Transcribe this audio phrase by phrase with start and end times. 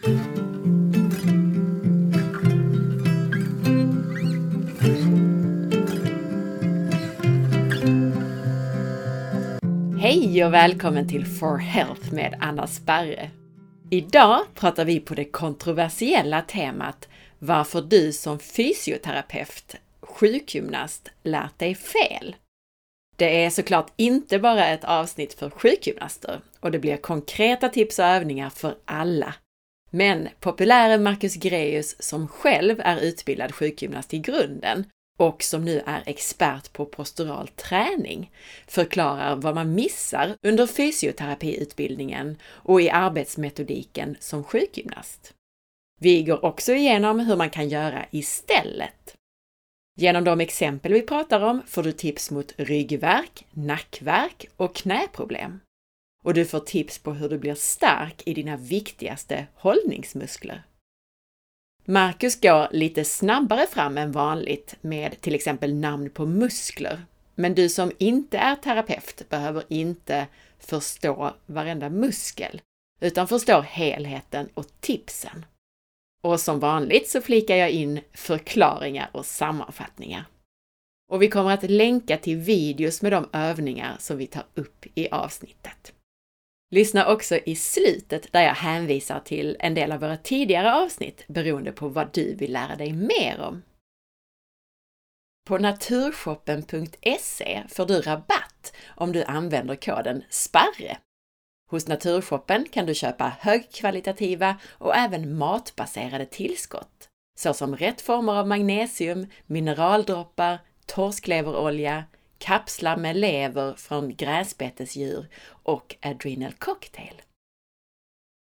[0.00, 0.10] Hej
[10.44, 13.30] och välkommen till For Health med Anna Sparre.
[13.90, 17.08] Idag pratar vi på det kontroversiella temat
[17.38, 22.36] varför du som fysioterapeut, sjukgymnast, lärt dig fel.
[23.16, 28.04] Det är såklart inte bara ett avsnitt för sjukgymnaster och det blir konkreta tips och
[28.04, 29.34] övningar för alla.
[29.90, 34.84] Men populäre Marcus Greus, som själv är utbildad sjukgymnast i grunden
[35.18, 38.30] och som nu är expert på postural träning,
[38.66, 45.34] förklarar vad man missar under fysioterapiutbildningen och i arbetsmetodiken som sjukgymnast.
[46.00, 49.16] Vi går också igenom hur man kan göra istället.
[49.96, 55.60] Genom de exempel vi pratar om får du tips mot ryggvärk, nackvärk och knäproblem.
[56.28, 60.62] Och du får tips på hur du blir stark i dina viktigaste hållningsmuskler.
[61.84, 67.04] Marcus går lite snabbare fram än vanligt med till exempel namn på muskler.
[67.34, 70.26] Men du som inte är terapeut behöver inte
[70.58, 72.60] förstå varenda muskel,
[73.00, 75.46] utan förstår helheten och tipsen.
[76.22, 80.24] Och som vanligt så flikar jag in förklaringar och sammanfattningar.
[81.10, 85.08] Och vi kommer att länka till videos med de övningar som vi tar upp i
[85.08, 85.92] avsnittet.
[86.70, 91.72] Lyssna också i slutet där jag hänvisar till en del av våra tidigare avsnitt beroende
[91.72, 93.62] på vad du vill lära dig mer om.
[95.46, 100.98] På naturshoppen.se får du rabatt om du använder koden SPARRE.
[101.70, 107.08] Hos Naturshoppen kan du köpa högkvalitativa och även matbaserade tillskott,
[107.38, 112.04] såsom rätt former av magnesium, mineraldroppar, torskleverolja,
[112.38, 117.22] kapslar med lever från gräsbetesdjur och Adrenal Cocktail.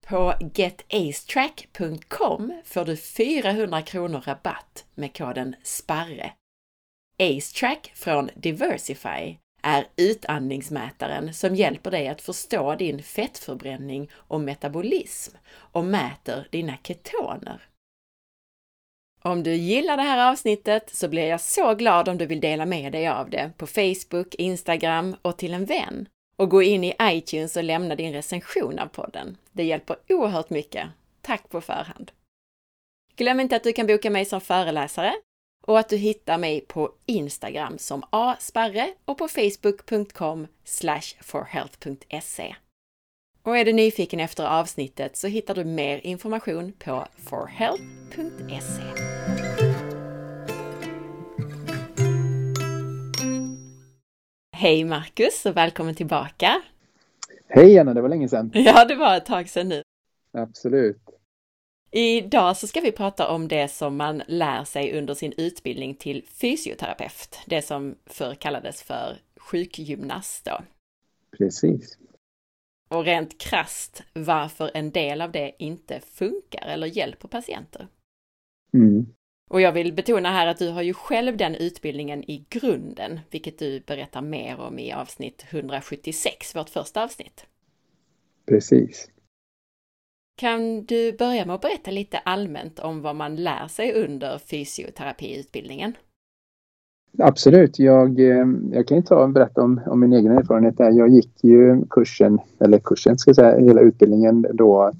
[0.08, 6.34] På getacetrack.com får du 400 kronor rabatt med koden SPARRE.
[7.20, 15.86] AceTrack från Diversify är utandningsmätaren som hjälper dig att förstå din fettförbränning och metabolism och
[15.86, 17.71] mäter dina ketoner.
[19.24, 22.66] Om du gillar det här avsnittet så blir jag så glad om du vill dela
[22.66, 26.08] med dig av det på Facebook, Instagram och till en vän.
[26.36, 29.38] Och gå in i iTunes och lämna din recension av podden.
[29.52, 30.88] Det hjälper oerhört mycket.
[31.22, 32.12] Tack på förhand!
[33.16, 35.14] Glöm inte att du kan boka mig som föreläsare
[35.68, 40.48] och att du hittar mig på Instagram som asparre och på facebook.com
[41.22, 42.56] forhealth.se.
[43.44, 48.84] Och är du nyfiken efter avsnittet så hittar du mer information på forhealth.se.
[54.52, 56.62] Hej Marcus och välkommen tillbaka!
[57.48, 58.52] Hej Anna, det var länge sedan!
[58.54, 59.82] Ja, det var ett tag sedan nu.
[60.34, 61.02] Absolut.
[61.92, 66.26] Idag så ska vi prata om det som man lär sig under sin utbildning till
[66.42, 70.46] fysioterapeut, det som förr kallades för sjukgymnast.
[70.46, 70.62] Då.
[71.38, 71.98] Precis.
[72.92, 77.88] Och rent krast varför en del av det inte funkar eller hjälper patienter.
[78.74, 79.06] Mm.
[79.50, 83.60] Och jag vill betona här att du har ju själv den utbildningen i grunden, vilket
[83.60, 87.46] du berättar mer om i avsnitt 176, vårt första avsnitt.
[88.46, 89.10] Precis.
[90.38, 95.98] Kan du börja med att berätta lite allmänt om vad man lär sig under fysioterapiutbildningen?
[97.18, 97.80] Absolut.
[97.80, 100.92] Jag, eh, jag kan ju ta och berätta om, om min egen erfarenhet där.
[100.92, 104.92] Jag gick ju kursen, eller kursen ska jag säga, hela utbildningen då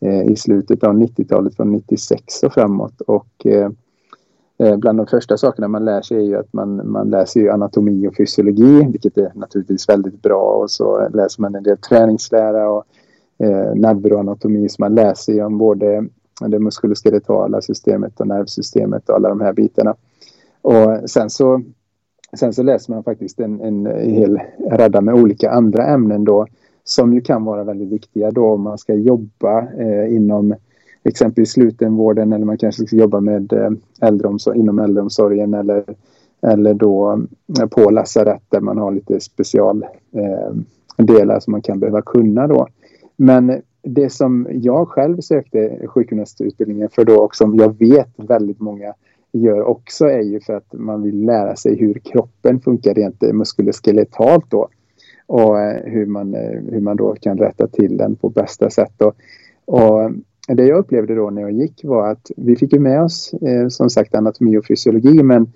[0.00, 3.00] eh, i slutet av 90-talet från 96 och framåt.
[3.00, 3.70] Och eh,
[4.58, 7.50] eh, bland de första sakerna man lär sig är ju att man, man läser ju
[7.50, 10.42] anatomi och fysiologi, vilket är naturligtvis väldigt bra.
[10.42, 12.84] Och så läser man en del träningslära och
[13.38, 14.68] eh, neuroanatomi.
[14.68, 16.08] Så man läser ju om både
[16.46, 19.94] det muskuloskeletala systemet och nervsystemet och alla de här bitarna.
[20.62, 21.62] Och sen så,
[22.36, 24.40] sen så läser man faktiskt en, en hel
[24.70, 26.46] radda med olika andra ämnen då
[26.84, 30.54] som ju kan vara väldigt viktiga då om man ska jobba eh, inom
[31.04, 33.70] exempelvis slutenvården eller man kanske ska jobba med eh,
[34.00, 35.84] äldreomsorg, inom äldreomsorgen eller,
[36.42, 37.22] eller då
[37.60, 42.66] eh, på lasarett där man har lite specialdelar eh, som man kan behöva kunna då.
[43.16, 48.94] Men det som jag själv sökte sjukgymnastutbildningen för då och som jag vet väldigt många
[49.32, 53.32] gör också är ju för att man vill lära sig hur kroppen funkar rent eh,
[53.32, 54.68] muskuloskeletalt då.
[55.26, 58.92] Och eh, hur man, eh, hur man då kan rätta till den på bästa sätt.
[58.96, 59.12] Då.
[59.64, 60.10] Och
[60.48, 63.34] det jag upplevde då när jag gick var att vi fick ju med oss
[63.68, 65.52] som sagt anatomi och fysiologi men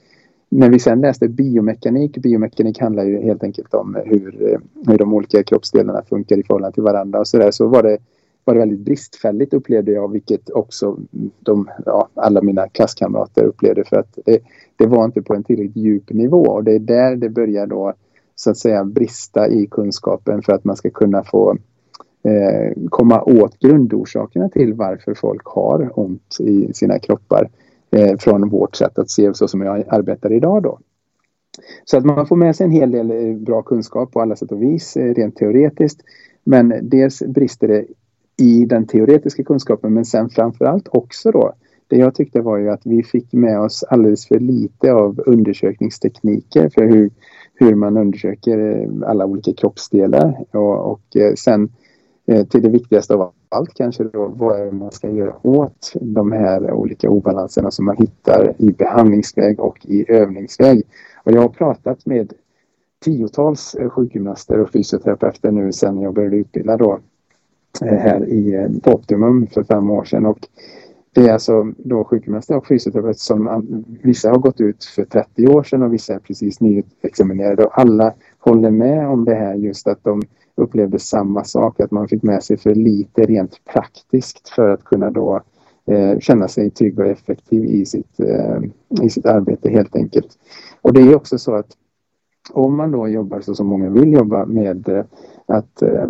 [0.49, 5.43] när vi sen läste biomekanik, biomekanik handlar ju helt enkelt om hur, hur de olika
[5.43, 7.99] kroppsdelarna funkar i förhållande till varandra och sådär så var det
[8.46, 10.98] var det väldigt bristfälligt upplevde jag, vilket också
[11.40, 14.38] de, ja, alla mina klasskamrater upplevde för att det,
[14.76, 17.94] det var inte på en tillräckligt djup nivå och det är där det börjar då
[18.34, 21.56] så att säga brista i kunskapen för att man ska kunna få
[22.25, 27.50] eh, komma åt grundorsakerna till varför folk har ont i sina kroppar
[27.90, 30.78] eh, från vårt sätt att se så som jag arbetar idag då.
[31.84, 34.52] Så att man får med sig en hel del eh, bra kunskap på alla sätt
[34.52, 36.00] och vis eh, rent teoretiskt.
[36.44, 37.84] Men dels brister det
[38.36, 41.52] i den teoretiska kunskapen men sen framförallt också då
[41.88, 46.68] det jag tyckte var ju att vi fick med oss alldeles för lite av undersökningstekniker
[46.68, 47.10] för hur,
[47.54, 51.68] hur man undersöker eh, alla olika kroppsdelar och, och eh, sen
[52.26, 56.32] eh, till det viktigaste av allt kanske då vad är man ska göra åt de
[56.32, 60.82] här olika obalanserna som man hittar i behandlingsväg och i övningsväg.
[61.24, 62.32] Och jag har pratat med
[63.04, 67.00] tiotals sjukgymnaster och fysioterapeuter nu sedan jag började utbilda då
[67.82, 70.26] Eh, här i eh, Optimum för fem år sedan.
[70.26, 70.38] Och
[71.14, 73.67] det är alltså då sjukgymnaster och fysioterapeuter som
[74.02, 78.14] vissa har gått ut för 30 år sedan och vissa är precis nyutexaminerade och alla
[78.38, 80.23] håller med om det här just att de
[80.55, 85.11] upplevde samma sak, att man fick med sig för lite rent praktiskt för att kunna
[85.11, 85.43] då
[85.87, 88.58] eh, känna sig trygg och effektiv i sitt, eh,
[89.02, 90.29] i sitt arbete helt enkelt.
[90.81, 91.76] Och det är också så att
[92.52, 95.05] om man då jobbar så som många vill jobba med eh,
[95.46, 96.08] att eh,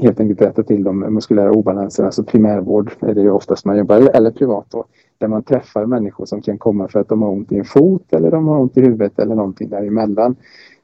[0.00, 4.10] helt enkelt rätta till de muskulära obalanserna, alltså primärvård är det ju oftast man jobbar,
[4.14, 4.84] eller privat då,
[5.18, 8.12] där man träffar människor som kan komma för att de har ont i en fot
[8.12, 10.36] eller de har ont i huvudet eller någonting däremellan.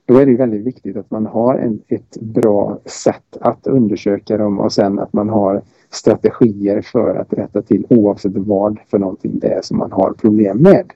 [0.06, 4.60] Då är det väldigt viktigt att man har en, ett bra sätt att undersöka dem
[4.60, 9.48] och sen att man har strategier för att rätta till oavsett vad för någonting det
[9.48, 10.92] är som man har problem med.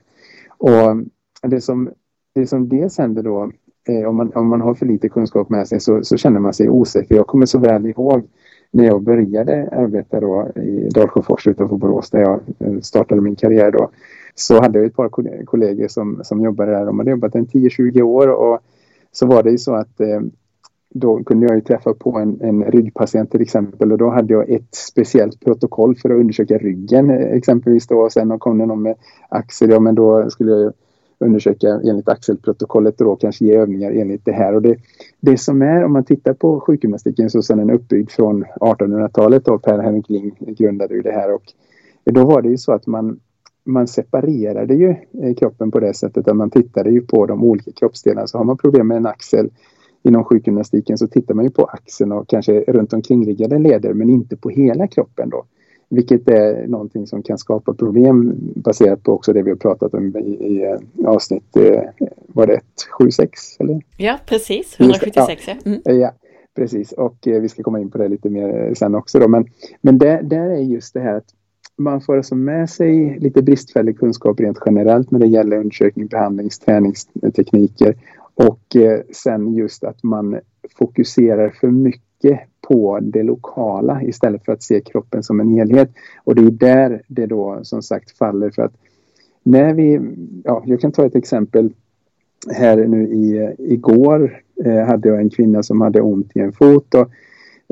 [0.57, 0.97] Och
[1.41, 1.89] det som,
[2.33, 3.51] det som dels händer då
[3.87, 6.53] eh, om, man, om man har för lite kunskap med sig så, så, känner man
[6.53, 7.15] sig osäker.
[7.15, 8.27] Jag kommer så väl ihåg
[8.71, 13.71] när jag började arbeta då i Dalsjöfors utanför Borås där jag eh, startade min karriär
[13.71, 13.89] då.
[14.35, 15.09] Så hade jag ett par
[15.45, 16.85] kollegor som, som jobbade där.
[16.85, 18.59] De hade jobbat en 10-20 år och
[19.11, 20.21] så var det ju så att eh,
[20.93, 24.49] då kunde jag ju träffa på en, en ryggpatient till exempel och då hade jag
[24.49, 28.81] ett speciellt protokoll för att undersöka ryggen eh, exempelvis då och sen kom det någon
[28.81, 28.95] med
[29.29, 30.73] axel, ja men då skulle jag
[31.19, 34.55] undersöka enligt axelprotokollet och då kanske ge övningar enligt det här.
[34.55, 34.75] Och det,
[35.19, 39.61] det som är, om man tittar på sjukgymnastiken så är den uppbyggd från 1800-talet och
[39.61, 41.43] Per Hernkling grundade ju det här och
[42.05, 43.19] då var det ju så att man
[43.65, 44.89] man separerade ju
[45.21, 48.27] eh, kroppen på det sättet att man tittade ju på de olika kroppsdelarna.
[48.27, 49.49] Så har man problem med en axel
[50.03, 54.37] inom sjukgymnastiken så tittar man ju på axeln och kanske runt omkringliggande leder men inte
[54.37, 55.45] på hela kroppen då.
[55.93, 60.17] Vilket är någonting som kan skapa problem baserat på också det vi har pratat om
[60.17, 61.81] i, i eh, avsnitt, eh,
[62.27, 62.59] var det
[62.99, 63.81] 176 eller?
[63.97, 65.53] Ja precis, 176 ja.
[65.65, 65.99] Mm.
[66.01, 66.11] ja.
[66.55, 69.45] Precis och eh, vi ska komma in på det lite mer sen också då men,
[69.81, 71.33] men där, där är just det här att
[71.77, 76.59] man får alltså med sig lite bristfällig kunskap rent generellt när det gäller undersökning, behandlings,
[76.59, 77.95] träningstekniker
[78.35, 80.39] och eh, sen just att man
[80.77, 82.12] fokuserar för mycket
[82.67, 85.91] på det lokala istället för att se kroppen som en helhet.
[86.23, 88.49] Och det är där det då som sagt faller.
[88.49, 88.73] För att
[89.43, 89.99] när vi,
[90.43, 91.73] ja, jag kan ta ett exempel.
[92.51, 96.93] Här nu i, igår eh, hade jag en kvinna som hade ont i en fot
[96.93, 97.09] och,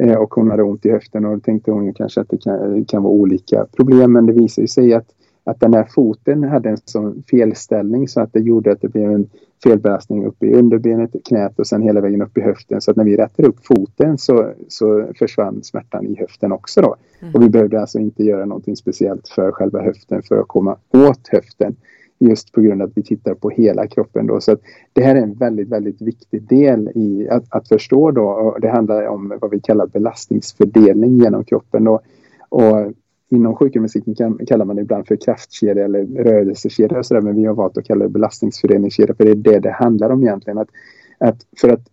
[0.04, 1.26] eh, och hon hade ont i höften.
[1.26, 4.12] Och då tänkte hon kanske att det kan, kan vara olika problem.
[4.12, 5.08] Men det visar sig att
[5.52, 9.12] att den här foten hade en sån felställning så att det gjorde att det blev
[9.12, 9.30] en
[9.64, 12.82] felbelastning upp i underbenet, knät och sen hela vägen upp i höften.
[12.82, 16.96] Så att när vi rättade upp foten så, så försvann smärtan i höften också då.
[17.20, 17.36] Mm.
[17.36, 21.28] Och vi behövde alltså inte göra någonting speciellt för själva höften för att komma åt
[21.28, 21.76] höften.
[22.20, 24.42] Just på grund av att vi tittar på hela kroppen då.
[24.42, 24.62] Så att
[24.94, 28.28] det här är en väldigt, väldigt viktig del i att, att förstå då.
[28.28, 32.02] Och det handlar om vad vi kallar belastningsfördelning genom kroppen då.
[32.50, 32.94] Och
[33.32, 37.54] inom sjukgymnastiken kallar man det ibland för kraftkedja eller rörelsekedja och sådär, men vi har
[37.54, 40.58] valt att kalla det belastningsföreningskedja för det är det det handlar om egentligen.
[40.58, 40.70] Att,
[41.18, 41.90] att för att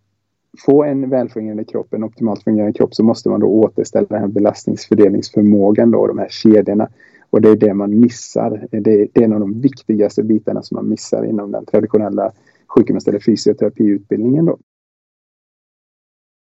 [0.66, 4.28] få en välfungerande kropp, en optimalt fungerande kropp, så måste man då återställa den här
[4.28, 6.88] belastningsfördelningsförmågan då, de här kedjorna.
[7.30, 8.66] Och det är det man missar.
[8.70, 12.32] Det är, det är en av de viktigaste bitarna som man missar inom den traditionella
[12.66, 14.58] sjukgymnast eller fysioterapiutbildningen då.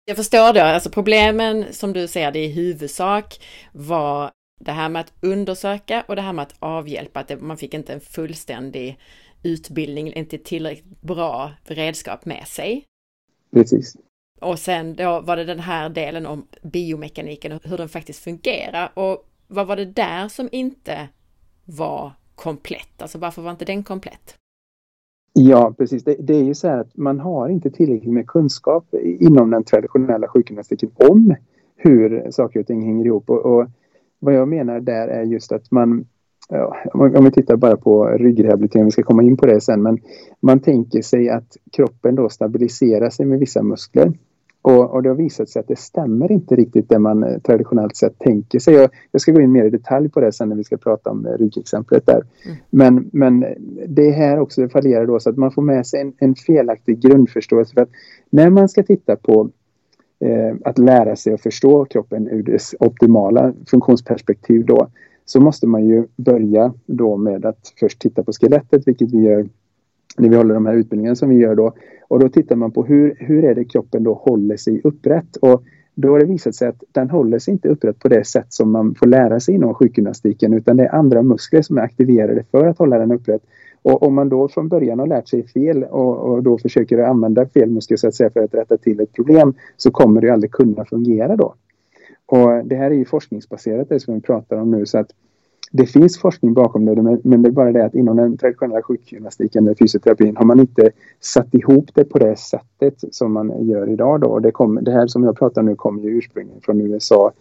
[0.04, 3.40] Jag förstår då, alltså problemen som du ser det i huvudsak
[3.72, 4.30] var
[4.60, 7.92] det här med att undersöka och det här med att avhjälpa, att man fick inte
[7.92, 8.98] en fullständig
[9.42, 12.84] utbildning, inte tillräckligt bra redskap med sig.
[13.52, 13.96] Precis.
[14.40, 18.92] Och sen då var det den här delen om biomekaniken och hur den faktiskt fungerar.
[18.94, 21.08] Och vad var det där som inte
[21.64, 23.02] var komplett?
[23.02, 24.36] Alltså varför var inte den komplett?
[25.32, 26.04] Ja, precis.
[26.04, 29.64] Det, det, är ju så här att man har inte tillräckligt med kunskap inom den
[29.64, 31.34] traditionella sjukgymnastiken om
[31.76, 33.30] hur saker och ting hänger ihop.
[33.30, 33.66] Och, och
[34.20, 36.04] vad jag menar där är just att man
[36.52, 39.98] Ja, om vi tittar bara på ryggrehabilitering, vi ska komma in på det sen, men
[40.40, 44.12] man tänker sig att kroppen då stabiliserar sig med vissa muskler.
[44.62, 47.96] Och, och det har visat sig att det stämmer inte riktigt det man eh, traditionellt
[47.96, 48.74] sett tänker sig.
[48.74, 51.10] Jag, jag ska gå in mer i detalj på det sen när vi ska prata
[51.10, 52.22] om eh, ryggexemplet där.
[52.44, 52.56] Mm.
[52.70, 53.40] Men, men
[53.88, 56.34] det är här också det fallerar då så att man får med sig en, en
[56.34, 57.74] felaktig grundförståelse.
[57.74, 57.90] För att
[58.30, 59.50] när man ska titta på
[60.24, 64.88] Eh, att lära sig att förstå kroppen ur dess optimala funktionsperspektiv då
[65.24, 69.48] så måste man ju börja då med att först titta på skelettet, vilket vi gör
[70.18, 71.72] när vi håller de här utbildningarna som vi gör då.
[72.08, 75.36] Och då tittar man på hur, hur är det kroppen då håller sig upprätt.
[75.36, 75.62] Och
[75.94, 78.72] då har det visat sig att den håller sig inte upprätt på det sätt som
[78.72, 82.66] man får lära sig inom sjukgymnastiken utan det är andra muskler som är aktiverade för
[82.66, 83.42] att hålla den upprätt.
[83.82, 87.46] Och om man då från början har lärt sig fel och, och då försöker använda
[87.46, 90.52] fel muskel så att säga för att rätta till ett problem så kommer det aldrig
[90.52, 91.54] kunna fungera då.
[92.26, 95.10] Och det här är ju forskningsbaserat det som vi pratar om nu så att
[95.72, 99.64] det finns forskning bakom det men det är bara det att inom den traditionella sjukgymnastiken,
[99.64, 104.20] eller fysioterapin, har man inte satt ihop det på det sättet som man gör idag.
[104.20, 104.38] Då.
[104.38, 107.32] Det, kom, det här som jag pratar om nu kommer ju ursprungligen från USA.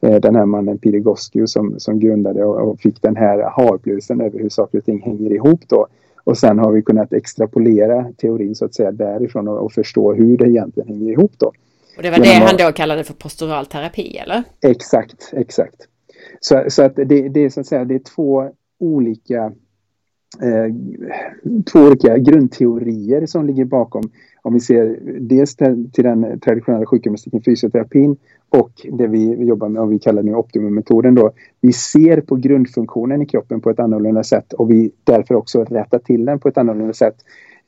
[0.00, 4.38] Eh, den här mannen Goskew som, som grundade och, och fick den här aha-upplevelsen över
[4.38, 5.86] hur saker och ting hänger ihop då.
[6.24, 10.36] Och sen har vi kunnat extrapolera teorin så att säga därifrån och, och förstå hur
[10.36, 11.52] det egentligen hänger ihop då.
[11.96, 14.42] Och det var det han då kallade för postural terapi eller?
[14.62, 15.76] Exakt, exakt.
[16.40, 18.50] Så, så att det, det, är så att säga det är två
[18.80, 19.52] olika
[20.42, 20.74] eh,
[21.72, 24.02] två olika grundteorier som ligger bakom.
[24.42, 28.16] Om vi ser dels till, till den traditionella sjukgymnastiken, fysioterapin
[28.48, 31.32] och det vi jobbar med och vi kallar nu optimummetoden då.
[31.60, 35.98] Vi ser på grundfunktionen i kroppen på ett annorlunda sätt och vi därför också rättar
[35.98, 37.16] till den på ett annorlunda sätt.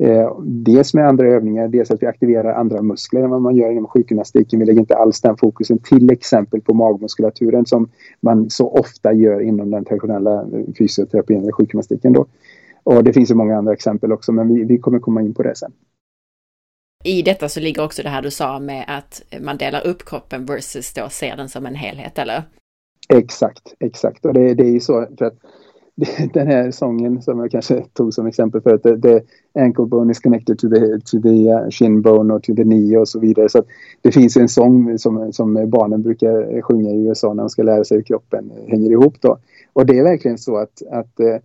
[0.02, 3.70] Eh, dels med andra övningar, dels att vi aktiverar andra muskler än vad man gör
[3.70, 4.58] inom sjukgymnastiken.
[4.58, 7.90] Vi lägger inte alls den fokusen till exempel på magmuskulaturen som
[8.20, 12.12] man så ofta gör inom den traditionella eh, fysioterapin eller sjukgymnastiken.
[12.12, 12.26] Då.
[12.82, 15.42] Och det finns ju många andra exempel också men vi, vi kommer komma in på
[15.42, 15.72] det sen.
[17.04, 20.44] I detta så ligger också det här du sa med att man delar upp kroppen
[20.46, 22.42] versus då ser den som en helhet, eller?
[23.08, 24.24] Exakt, exakt.
[24.24, 25.38] Och det, det är ju så för att
[26.32, 29.20] den här sången som jag kanske tog som exempel för att the
[29.54, 32.96] ankle bone is connected to the, to the uh, shin bone och to the knee
[32.96, 33.48] och så vidare.
[33.48, 33.62] Så
[34.02, 37.84] det finns en sång som, som barnen brukar sjunga i USA när de ska lära
[37.84, 39.38] sig hur kroppen hänger ihop då.
[39.72, 41.36] Och det är verkligen så att, att eh,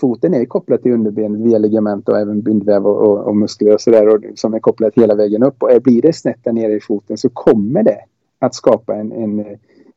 [0.00, 3.80] foten är kopplad till underbenet via ligament och även bindväv och, och, och muskler och
[3.80, 5.62] sådär som är kopplat hela vägen upp.
[5.62, 7.98] Och blir det snett där nere i foten så kommer det
[8.38, 9.44] att skapa en, en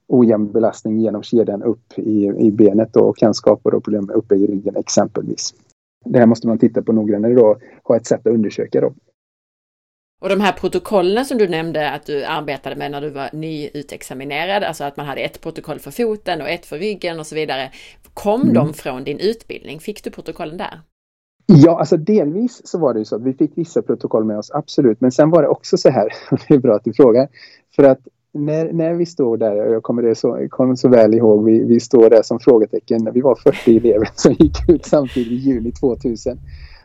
[0.07, 4.47] ojämn belastning genom kedjan upp i, i benet och kan skapa då problem uppe i
[4.47, 5.53] ryggen exempelvis.
[6.05, 8.93] Det här måste man titta på noggrannare då, ha ett sätt att undersöka då.
[10.21, 14.63] Och de här protokollen som du nämnde att du arbetade med när du var nyutexaminerad,
[14.63, 17.71] alltså att man hade ett protokoll för foten och ett för ryggen och så vidare.
[18.13, 18.53] Kom mm.
[18.53, 19.79] de från din utbildning?
[19.79, 20.81] Fick du protokollen där?
[21.45, 24.51] Ja, alltså delvis så var det ju så att vi fick vissa protokoll med oss,
[24.51, 25.01] absolut.
[25.01, 26.09] Men sen var det också så här,
[26.47, 27.27] det är bra att du frågar,
[27.75, 31.13] för att när, när vi står där, och jag kommer det så, kommer så väl
[31.13, 33.09] ihåg, vi, vi står där som frågetecken.
[33.13, 36.37] Vi var 40 elever som gick ut samtidigt i juni 2000.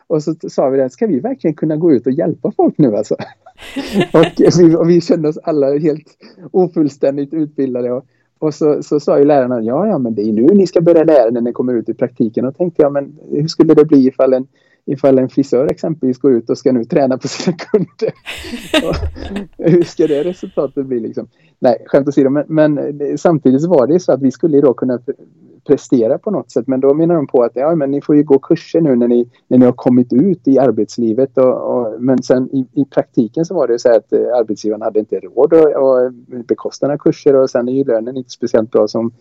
[0.07, 2.95] Och så sa vi det, ska vi verkligen kunna gå ut och hjälpa folk nu
[2.95, 3.15] alltså?
[4.13, 4.25] och,
[4.59, 6.17] vi, och vi kände oss alla helt
[6.51, 7.91] ofullständigt utbildade.
[7.91, 8.05] Och,
[8.39, 11.03] och så, så sa ju lärarna, ja ja men det är nu ni ska börja
[11.03, 12.45] lära när ni kommer ut i praktiken.
[12.45, 14.47] Och tänkte jag, men hur skulle det bli ifall en
[14.91, 18.13] ifall en frisör exempelvis går ut och ska nu träna på sina kunder.
[19.71, 21.27] hur ska det resultatet bli liksom?
[21.59, 24.99] Nej, skämt åsido, men, men samtidigt så var det så att vi skulle då kunna
[25.67, 26.67] prestera på något sätt.
[26.67, 29.07] Men då menar de på att ja, men ni får ju gå kurser nu när
[29.07, 31.37] ni, när ni har kommit ut i arbetslivet.
[31.37, 34.99] Och, och men sen i, i, praktiken så var det så att eh, arbetsgivaren hade
[34.99, 36.13] inte råd att
[36.47, 39.11] bekosta några kurser och sen är ju lönen inte speciellt bra som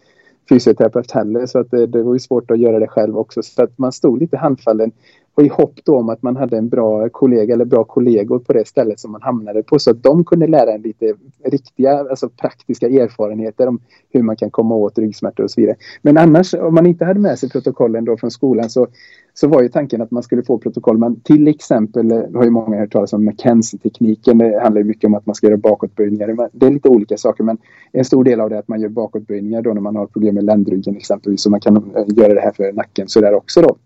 [0.49, 3.43] fysioterapeut heller så att det, det var ju svårt att göra det själv också.
[3.43, 4.93] Så att man stod lite handfallen
[5.39, 8.53] och i hopp då om att man hade en bra kollega eller bra kollegor på
[8.53, 11.15] det stället som man hamnade på så att de kunde lära en lite
[11.45, 13.81] riktiga, alltså praktiska erfarenheter om
[14.11, 15.77] hur man kan komma åt ryggsmärtor och så vidare.
[16.03, 18.87] Men annars, om man inte hade med sig protokollen då från skolan så,
[19.35, 20.99] så var ju tanken att man skulle få protokoll.
[20.99, 24.39] Men till exempel har ju många hört talas om McKenzie-tekniken.
[24.39, 26.49] Det handlar mycket om att man ska göra bakåtböjningar.
[26.53, 27.59] Det är lite olika saker men
[27.93, 30.35] en stor del av det är att man gör bakåtböjningar då när man har problem
[30.35, 31.43] med ländryggen exempelvis.
[31.43, 33.77] Så man kan eh, göra det här för nacken sådär också då.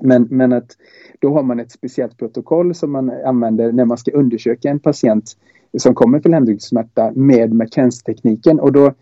[0.00, 0.76] Men, men att
[1.18, 5.36] då har man ett speciellt protokoll som man använder när man ska undersöka en patient
[5.78, 8.60] som kommer för ländryggsmärta med McKenzie-tekniken.
[8.60, 8.92] Och då,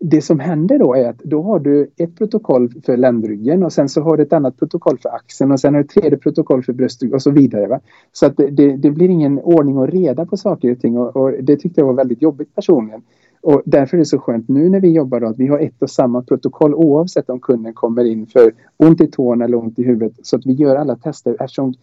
[0.00, 3.88] det som händer då är att då har du ett protokoll för ländryggen och sen
[3.88, 6.62] så har du ett annat protokoll för axeln och sen har du ett tredje protokoll
[6.62, 7.66] för bröstrygg och så vidare.
[7.66, 7.80] Va?
[8.12, 11.16] Så att det, det, det, blir ingen ordning och reda på saker och ting och,
[11.16, 13.02] och, det tyckte jag var väldigt jobbigt personligen.
[13.48, 15.82] Och därför är det så skönt nu när vi jobbar då, att vi har ett
[15.82, 19.82] och samma protokoll oavsett om kunden kommer in för ont i tån eller ont i
[19.82, 20.12] huvudet.
[20.22, 21.74] Så att vi gör alla tester eftersom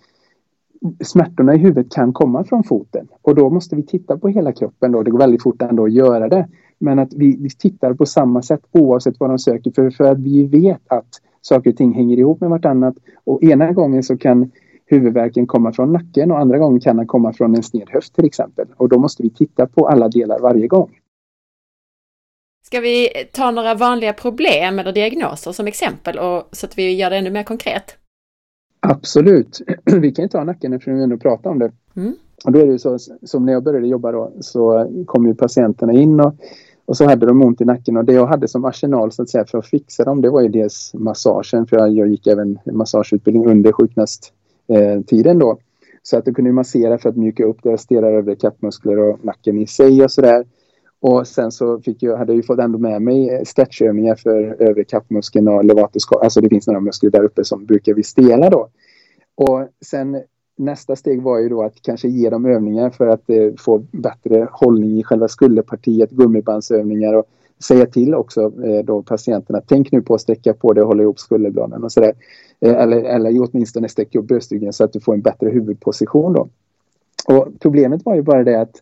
[1.03, 3.07] smärtorna i huvudet kan komma från foten.
[3.21, 5.03] Och då måste vi titta på hela kroppen då.
[5.03, 6.47] Det går väldigt fort ändå att göra det.
[6.79, 10.19] Men att vi, vi tittar på samma sätt oavsett vad de söker för, för att
[10.19, 12.95] vi vet att saker och ting hänger ihop med vartannat.
[13.23, 14.51] Och ena gången så kan
[14.85, 18.25] huvudvärken komma från nacken och andra gången kan den komma från en sned höft till
[18.25, 18.67] exempel.
[18.77, 20.89] Och då måste vi titta på alla delar varje gång.
[22.65, 27.09] Ska vi ta några vanliga problem eller diagnoser som exempel och, så att vi gör
[27.09, 27.97] det ännu mer konkret?
[28.79, 29.61] Absolut.
[30.01, 31.71] Vi kan ju ta nacken eftersom vi ändå pratar om det.
[31.95, 32.15] Mm.
[32.45, 35.93] Och då är det så som när jag började jobba då så kom ju patienterna
[35.93, 36.35] in och,
[36.85, 39.29] och så hade de ont i nacken och det jag hade som arsenal så att
[39.29, 43.47] säga för att fixa dem det var ju dels massagen för jag, gick även massageutbildning
[43.47, 45.57] under sjuknadstiden då.
[46.03, 49.57] Så att du kunde massera för att mjuka upp det, stela övre kappmuskler och nacken
[49.57, 50.45] i sig och sådär.
[50.99, 54.61] Och sen så fick jag, hade jag ju fått ändå med mig eh, stretchövningar för
[54.61, 56.03] övre kappmuskeln och levatus.
[56.21, 58.69] Alltså det finns några muskler där uppe som brukar vi stela då.
[59.35, 60.21] Och sen
[60.57, 64.47] nästa steg var ju då att kanske ge dem övningar för att eh, få bättre
[64.51, 67.25] hållning i själva skulderpartiet, gummibandsövningar och
[67.63, 71.03] säga till också eh, då patienterna, tänk nu på att sträcka på dig och hålla
[71.03, 72.13] ihop skulderbladen och sådär.
[72.59, 76.49] Eh, eller, eller åtminstone sträcka upp bröstryggen så att du får en bättre huvudposition då.
[77.27, 78.81] Och problemet var ju bara det att,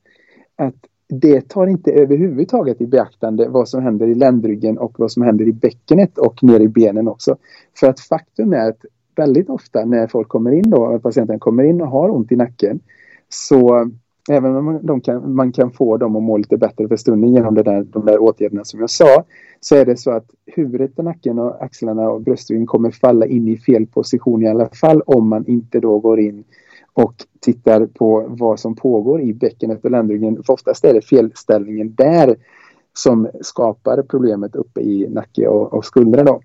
[0.55, 0.75] att
[1.07, 5.48] det tar inte överhuvudtaget i beaktande vad som händer i ländryggen och vad som händer
[5.48, 7.38] i bäckenet och ner i benen också.
[7.79, 11.81] För att faktum är att väldigt ofta när folk kommer in då, patienten kommer in
[11.81, 12.79] och har ont i nacken
[13.29, 13.91] så
[14.29, 17.55] även om man kan, man kan få dem att må lite bättre för stunden genom
[17.55, 19.24] det där, de där åtgärderna som jag sa
[19.60, 23.48] så är det så att huvudet och nacken och axlarna och bröstryggen kommer falla in
[23.48, 26.43] i fel position i alla fall om man inte då går in
[26.93, 30.43] och tittar på vad som pågår i bäckenet och ländryggen.
[30.43, 32.35] För oftast är det felställningen där
[32.93, 36.23] som skapar problemet uppe i nacke och, och skuldra.
[36.23, 36.41] Då.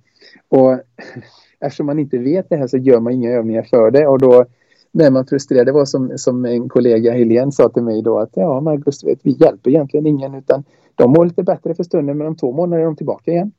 [0.49, 0.79] Och
[1.61, 4.45] eftersom man inte vet det här så gör man inga övningar för det och då
[4.93, 5.67] när man frustrerad.
[5.67, 9.19] Det var som, som en kollega Helene sa till mig då att ja Marcus, vet,
[9.23, 12.83] vi hjälper egentligen ingen utan de mår lite bättre för stunden men om två månader
[12.83, 13.53] är de tillbaka igen.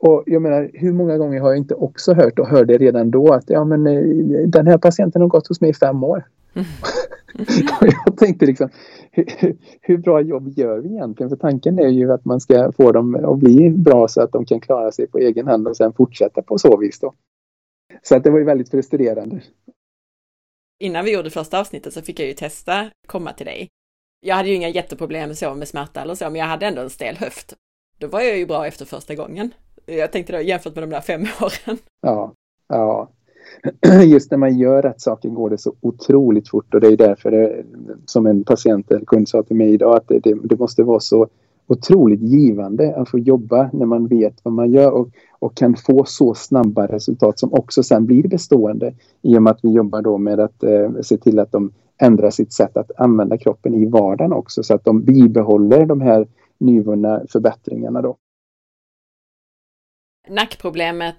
[0.00, 3.32] Och jag menar, hur många gånger har jag inte också hört och hörde redan då
[3.32, 4.02] att ja, men, eh,
[4.46, 6.24] den här patienten har gått hos mig i fem år.
[6.54, 6.66] Mm.
[8.06, 8.68] jag tänkte liksom,
[9.10, 11.30] hur, hur, bra jobb gör vi egentligen?
[11.30, 14.44] För tanken är ju att man ska få dem att bli bra så att de
[14.44, 17.14] kan klara sig på egen hand och sen fortsätta på så vis då.
[18.02, 19.40] Så att det var ju väldigt frustrerande.
[20.78, 23.68] Innan vi gjorde första avsnittet så fick jag ju testa komma till dig.
[24.20, 26.90] Jag hade ju inga jätteproblem så med smärta eller så, men jag hade ändå en
[26.90, 27.54] stel höft.
[27.98, 29.50] Då var jag ju bra efter första gången.
[29.98, 31.78] Jag tänkte då jämfört med de där fem åren.
[32.02, 32.32] Ja,
[32.68, 33.08] ja.
[34.04, 37.30] Just när man gör rätt saker går det så otroligt fort och det är därför
[37.30, 37.64] det,
[38.06, 41.00] som en patient eller kund sa till mig idag att det, det, det, måste vara
[41.00, 41.26] så
[41.66, 46.04] otroligt givande att få jobba när man vet vad man gör och, och kan få
[46.04, 50.18] så snabba resultat som också sen blir bestående i och med att vi jobbar då
[50.18, 54.32] med att eh, se till att de ändrar sitt sätt att använda kroppen i vardagen
[54.32, 56.26] också så att de bibehåller de här
[56.58, 58.16] nyvunna förbättringarna då
[60.28, 61.16] nackproblemet,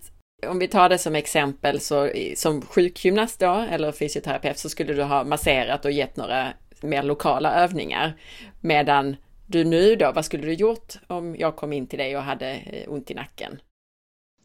[0.47, 5.03] om vi tar det som exempel, så som sjukgymnast då, eller fysioterapeut, så skulle du
[5.03, 6.47] ha masserat och gett några
[6.81, 8.13] mer lokala övningar.
[8.61, 9.15] Medan
[9.47, 12.51] du nu då, vad skulle du gjort om jag kom in till dig och hade
[12.51, 13.59] eh, ont i nacken?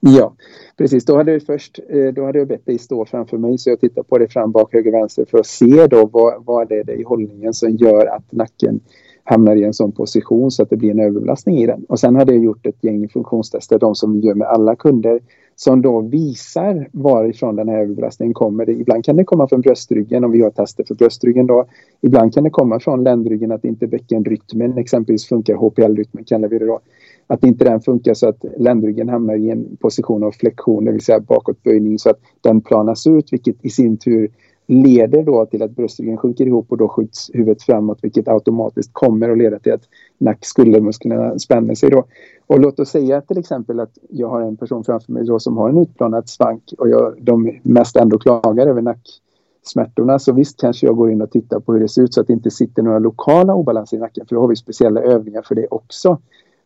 [0.00, 0.36] Ja,
[0.76, 1.04] precis.
[1.04, 3.80] Då hade, jag först, eh, då hade jag bett dig stå framför mig så jag
[3.80, 6.94] tittar på dig fram, bak, höger, vänster för att se då vad, vad är det
[6.94, 8.80] i hållningen som gör att nacken
[9.26, 11.84] hamnar i en sån position så att det blir en överbelastning i den.
[11.88, 15.20] Och sen hade jag gjort ett gäng funktionstester, de som vi gör med alla kunder,
[15.56, 18.70] som då visar varifrån den här överbelastningen kommer.
[18.70, 21.64] Ibland kan det komma från bröstryggen om vi har tester för bröstryggen då.
[22.00, 26.66] Ibland kan det komma från ländryggen att inte bäckenrytmen exempelvis funkar, HPL-rytmen kallar vi det
[26.66, 26.80] då.
[27.26, 31.00] Att inte den funkar så att ländryggen hamnar i en position av flexion, det vill
[31.00, 34.30] säga bakåtböjning så att den planas ut vilket i sin tur
[34.66, 39.28] leder då till att bröstryggen sjunker ihop och då skjuts huvudet framåt vilket automatiskt kommer
[39.28, 39.82] att leda till att
[40.18, 42.04] nack-skuldermusklerna spänner sig då.
[42.46, 45.56] Och låt oss säga till exempel att jag har en person framför mig då som
[45.56, 50.86] har en utplanad svank och jag, de mest ändå klagar över nacksmärtorna så visst kanske
[50.86, 52.82] jag går in och tittar på hur det ser ut så att det inte sitter
[52.82, 56.18] några lokala obalanser i nacken för då har vi speciella övningar för det också.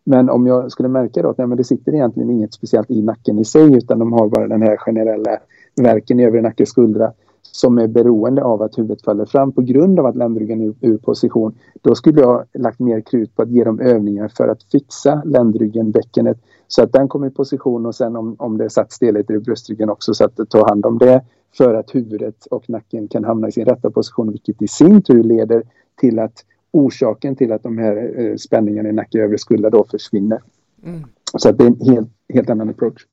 [0.05, 3.03] Men om jag skulle märka då att nej, men det sitter egentligen inget speciellt i
[3.03, 5.39] nacken i sig utan de har bara den här generella
[5.77, 7.13] verken i övre nacke skuldra
[7.53, 10.99] som är beroende av att huvudet faller fram på grund av att ländryggen är ur
[10.99, 11.55] position.
[11.81, 15.91] Då skulle jag lagt mer krut på att ge dem övningar för att fixa ländryggen,
[15.91, 19.35] bäckenet så att den kommer i position och sen om, om det är satt stelheter
[19.35, 21.25] i bröstryggen också så att ta hand om det
[21.59, 25.23] för att huvudet och nacken kan hamna i sin rätta position vilket i sin tur
[25.23, 25.63] leder
[26.01, 29.85] till att orsaken till att de här eh, spänningarna i nacke och övre skulder då
[29.85, 30.43] försvinner.
[30.85, 31.05] Mm.
[31.39, 33.07] Så att det är en helt, helt annan approach.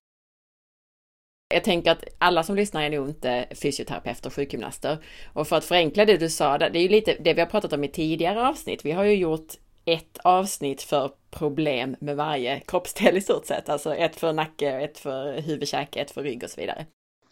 [1.54, 4.98] Jag tänker att alla som lyssnar är nog inte fysioterapeuter och sjukgymnaster.
[5.34, 7.74] Och för att förenkla det du sa, det är ju lite det vi har pratat
[7.74, 8.86] om i tidigare avsnitt.
[8.86, 9.54] Vi har ju gjort
[9.86, 13.70] ett avsnitt för problem med varje kroppsdel i stort sett.
[13.70, 16.86] Alltså ett för nacke, ett för huvudkäke, ett för rygg och så vidare.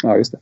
[0.03, 0.39] Ja, just det.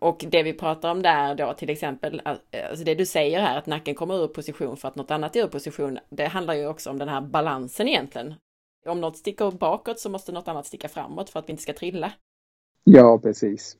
[0.00, 2.22] Och det vi pratar om där då till exempel,
[2.70, 5.40] alltså det du säger här att nacken kommer ur position för att något annat är
[5.40, 5.98] ur position.
[6.10, 8.34] Det handlar ju också om den här balansen egentligen.
[8.86, 11.72] Om något sticker bakåt så måste något annat sticka framåt för att vi inte ska
[11.72, 12.12] trilla.
[12.84, 13.76] Ja, precis.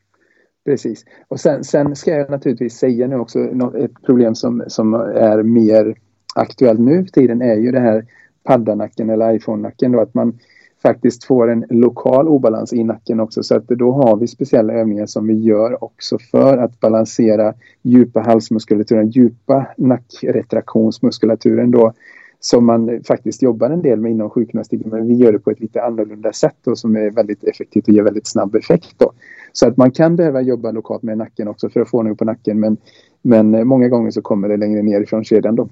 [0.65, 1.05] Precis.
[1.29, 3.39] Och sen, sen ska jag naturligtvis säga nu också
[3.79, 5.95] ett problem som, som är mer
[6.35, 8.07] aktuellt nu för tiden är ju det här
[8.45, 10.39] paddanacken eller iPhone-nacken då att man
[10.83, 13.43] faktiskt får en lokal obalans i nacken också.
[13.43, 18.21] Så att då har vi speciella övningar som vi gör också för att balansera djupa
[18.21, 21.93] halsmuskulaturen, djupa nackretraktionsmuskulaturen då
[22.40, 25.61] som man faktiskt jobbar en del med inom sjukgymnastiken, men vi gör det på ett
[25.61, 28.94] lite annorlunda sätt och som är väldigt effektivt och ger väldigt snabb effekt.
[28.96, 29.12] Då.
[29.53, 32.24] Så att man kan behöva jobba lokalt med nacken också för att få ordning på
[32.24, 32.77] nacken men,
[33.22, 35.68] men eh, många gånger så kommer det längre ner ifrån kedjan då.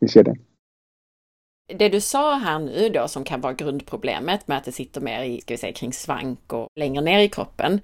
[0.00, 0.36] I kedjan.
[1.74, 5.22] Det du sa här nu då som kan vara grundproblemet med att det sitter mer
[5.22, 7.80] i, ska vi säga, kring svank och längre ner i kroppen.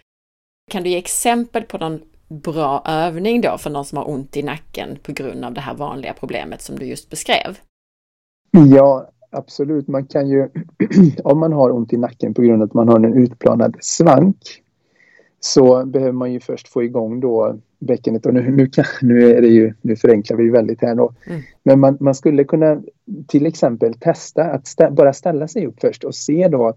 [0.70, 4.42] Kan du ge exempel på någon bra övning då för någon som har ont i
[4.42, 7.58] nacken på grund av det här vanliga problemet som du just beskrev?
[8.64, 9.88] Ja, absolut.
[9.88, 10.48] Man kan ju,
[11.24, 14.36] om man har ont i nacken på grund av att man har en utplanad svank,
[15.40, 18.26] så behöver man ju först få igång då bäckenet.
[18.26, 21.12] Och nu, nu, kan, nu, är det ju, nu förenklar vi väldigt här då.
[21.26, 21.42] Mm.
[21.62, 22.82] Men man, man, skulle kunna
[23.28, 26.74] till exempel testa att stä, bara ställa sig upp först och se då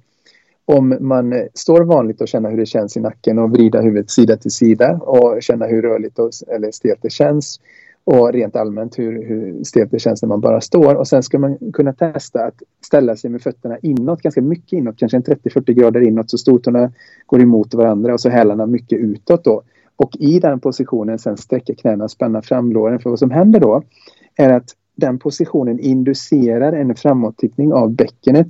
[0.65, 4.37] om man står vanligt och känner hur det känns i nacken och vrida huvudet sida
[4.37, 7.59] till sida och känna hur rörligt och, eller stelt det känns
[8.03, 10.95] och rent allmänt hur, hur stelt det känns när man bara står.
[10.95, 14.97] Och sen ska man kunna testa att ställa sig med fötterna inåt, ganska mycket inåt,
[14.97, 16.91] kanske en 30-40 grader inåt så stortårna
[17.25, 19.63] går emot varandra och så hälarna mycket utåt då.
[19.95, 22.99] Och i den positionen sen sträcka knäna och spänna framlåren.
[22.99, 23.83] För vad som händer då
[24.35, 28.49] är att den positionen inducerar en framåttippning av bäckenet.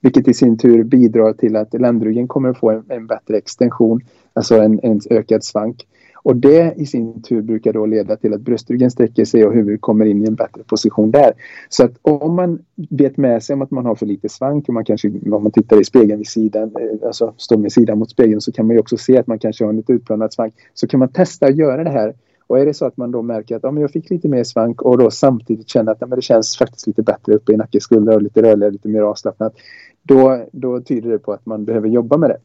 [0.00, 4.00] Vilket i sin tur bidrar till att ländryggen kommer att få en, en bättre extension,
[4.32, 5.86] alltså en, en ökad svank.
[6.22, 9.80] Och det i sin tur brukar då leda till att bröstryggen sträcker sig och huvudet
[9.80, 11.32] kommer in i en bättre position där.
[11.68, 12.58] Så att om man
[12.90, 15.52] vet med sig om att man har för lite svank, och man kanske, om man
[15.52, 18.76] tittar i spegeln vid sidan, eh, alltså står med sidan mot spegeln, så kan man
[18.76, 20.54] ju också se att man kanske har en lite utplanad svank.
[20.74, 22.14] Så kan man testa att göra det här.
[22.46, 24.44] Och är det så att man då märker att ja, men jag fick lite mer
[24.44, 27.56] svank och då samtidigt känner att ja, men det känns faktiskt lite bättre uppe i
[27.56, 29.54] nackeskulder och lite rörligare, lite mer avslappnat.
[30.02, 32.38] Då, då tyder det på att man behöver jobba med det.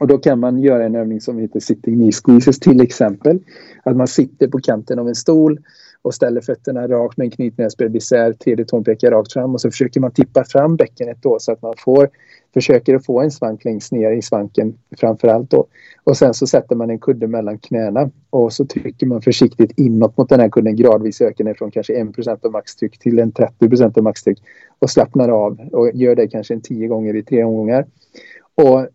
[0.00, 3.38] Och då kan man göra en övning som heter sitting knee squeezes till exempel.
[3.82, 5.60] Att man sitter på kanten av en stol
[6.02, 9.70] och ställer fötterna rakt med en knytnävsbredd isär, tredje tån pekar rakt fram och så
[9.70, 12.08] försöker man tippa fram bäckenet då så att man får
[12.54, 15.66] försöker att få en svank längst ner i svanken framför allt då.
[16.04, 20.16] Och sen så sätter man en kudde mellan knäna och så trycker man försiktigt inåt
[20.16, 23.98] mot den här kudden gradvis ökar ner från kanske 1 av maxtryck till en 30%
[23.98, 24.38] av maxtryck
[24.78, 27.86] och slappnar av och gör det kanske en 10 gånger i tre omgångar.
[28.54, 28.86] Och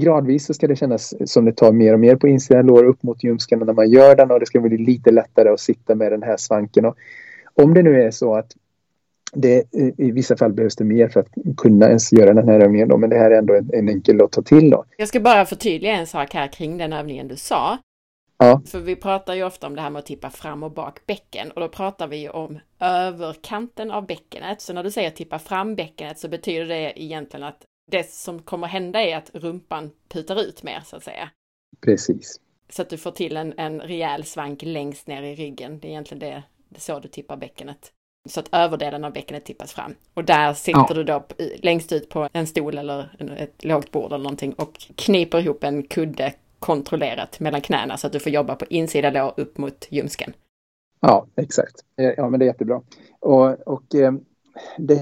[0.00, 3.02] gradvis så ska det kännas som det tar mer och mer på insidan lår upp
[3.02, 6.12] mot ljumskarna när man gör den och det ska bli lite lättare att sitta med
[6.12, 6.84] den här svanken.
[6.84, 6.96] Och
[7.54, 8.56] om det nu är så att
[9.32, 9.64] det,
[9.98, 12.96] I vissa fall behövs det mer för att kunna ens göra den här övningen då,
[12.96, 14.84] men det här är ändå en, en enkel att ta till då.
[14.96, 17.78] Jag ska bara förtydliga en sak här kring den övningen du sa.
[18.38, 18.62] Ja.
[18.66, 21.50] För vi pratar ju ofta om det här med att tippa fram och bak bäcken
[21.50, 24.60] och då pratar vi om överkanten av bäckenet.
[24.60, 28.66] Så när du säger tippa fram bäckenet så betyder det egentligen att det som kommer
[28.66, 31.30] hända är att rumpan putar ut mer så att säga.
[31.80, 32.40] Precis.
[32.68, 35.78] Så att du får till en, en rejäl svank längst ner i ryggen.
[35.80, 37.92] Det är egentligen det, det är så du tippar bäckenet.
[38.28, 39.94] Så att överdelen av bäckenet tippas fram.
[40.14, 40.94] Och där sitter ja.
[40.94, 41.24] du då
[41.56, 45.82] längst ut på en stol eller ett lågt bord eller någonting och kniper ihop en
[45.82, 50.32] kudde kontrollerat mellan knäna så att du får jobba på insida lår upp mot ljumsken.
[51.00, 51.84] Ja, exakt.
[52.16, 52.82] Ja, men det är jättebra.
[53.20, 54.12] Och, och eh,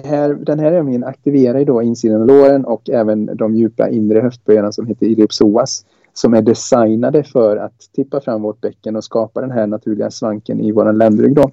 [0.04, 4.20] här, den här övningen aktiverar ju då insidan av låren och även de djupa inre
[4.20, 9.40] höftböjarna som heter iliopsoas som är designade för att tippa fram vårt bäcken och skapa
[9.40, 11.50] den här naturliga svanken i våran ländrygg då.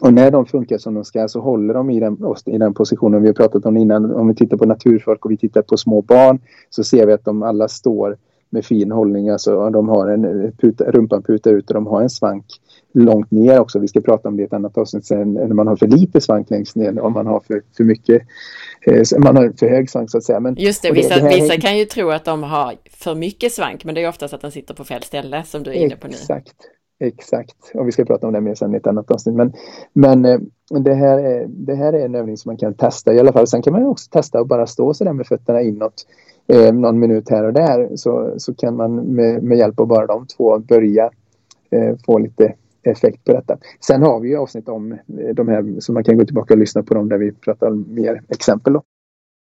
[0.00, 3.22] Och när de funkar som de ska så håller de i den, i den positionen
[3.22, 4.14] vi har pratat om innan.
[4.14, 6.38] Om vi tittar på naturfolk och vi tittar på små barn
[6.70, 8.16] så ser vi att de alla står
[8.50, 9.28] med fin hållning.
[9.28, 12.44] Alltså de har en puta, rumpan putar ut och de har en svank
[12.92, 13.78] långt ner också.
[13.78, 15.32] Vi ska prata om det i ett annat avsnitt sen.
[15.32, 18.22] När man har för lite svank längst ner, om man har för, för mycket,
[18.86, 20.40] eh, man har för hög svank så att säga.
[20.40, 23.52] Men, Just det, vissa, det, det vissa kan ju tro att de har för mycket
[23.52, 25.96] svank, men det är oftast att den sitter på fel ställe som du är inne
[25.96, 26.14] på nu.
[26.14, 26.54] Exakt.
[26.98, 29.36] Exakt, och vi ska prata om det mer sen i ett annat avsnitt.
[29.36, 29.52] Men,
[29.92, 30.38] men eh,
[30.80, 33.46] det, här är, det här är en övning som man kan testa i alla fall.
[33.46, 36.06] Sen kan man också testa att bara stå sådär med fötterna inåt
[36.48, 37.96] eh, någon minut här och där.
[37.96, 41.10] Så, så kan man med, med hjälp av bara de två börja
[41.70, 43.58] eh, få lite effekt på detta.
[43.86, 44.98] Sen har vi ju avsnitt om eh,
[45.34, 47.86] de här så man kan gå tillbaka och lyssna på dem där vi pratar om
[47.88, 48.72] mer exempel.
[48.72, 48.82] Då.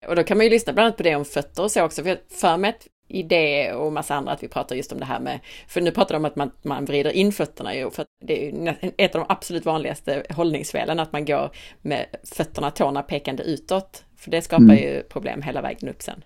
[0.07, 2.03] Och då kan man ju lyssna bland annat på det om fötter och så också.
[2.03, 5.05] För för mig att i det och massa andra att vi pratar just om det
[5.05, 8.05] här med, för nu pratar de om att man, man vrider in fötterna ju, för
[8.25, 11.51] det är ett av de absolut vanligaste hållningsfelen, att man går
[11.83, 14.05] med fötterna, tårna pekande utåt.
[14.17, 14.77] För det skapar mm.
[14.77, 16.25] ju problem hela vägen upp sen.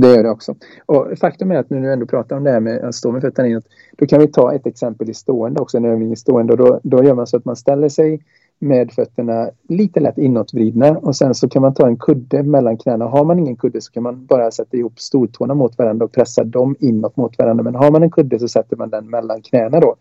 [0.00, 0.54] Det gör det också.
[0.86, 3.12] Och faktum är att nu när vi ändå pratar om det här med att stå
[3.12, 3.64] med fötterna inåt,
[3.96, 6.52] då kan vi ta ett exempel i stående också, en övning i stående.
[6.52, 8.20] Och då, då gör man så att man ställer sig
[8.58, 13.04] med fötterna lite lätt inåtvridna och sen så kan man ta en kudde mellan knäna.
[13.04, 16.44] Har man ingen kudde så kan man bara sätta ihop stortårna mot varandra och pressa
[16.44, 17.64] dem inåt mot varandra.
[17.64, 19.96] Men har man en kudde så sätter man den mellan knäna då.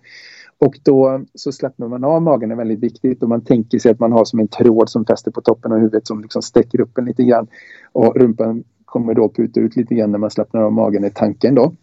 [0.59, 3.23] Och då så släpper man av magen, är väldigt viktigt.
[3.23, 5.77] Och man tänker sig att man har som en tråd som fäster på toppen av
[5.77, 7.47] huvudet som liksom sträcker upp en lite grann.
[7.91, 11.55] Och rumpan kommer då puta ut lite grann när man slappnar av magen i tanken
[11.55, 11.73] då.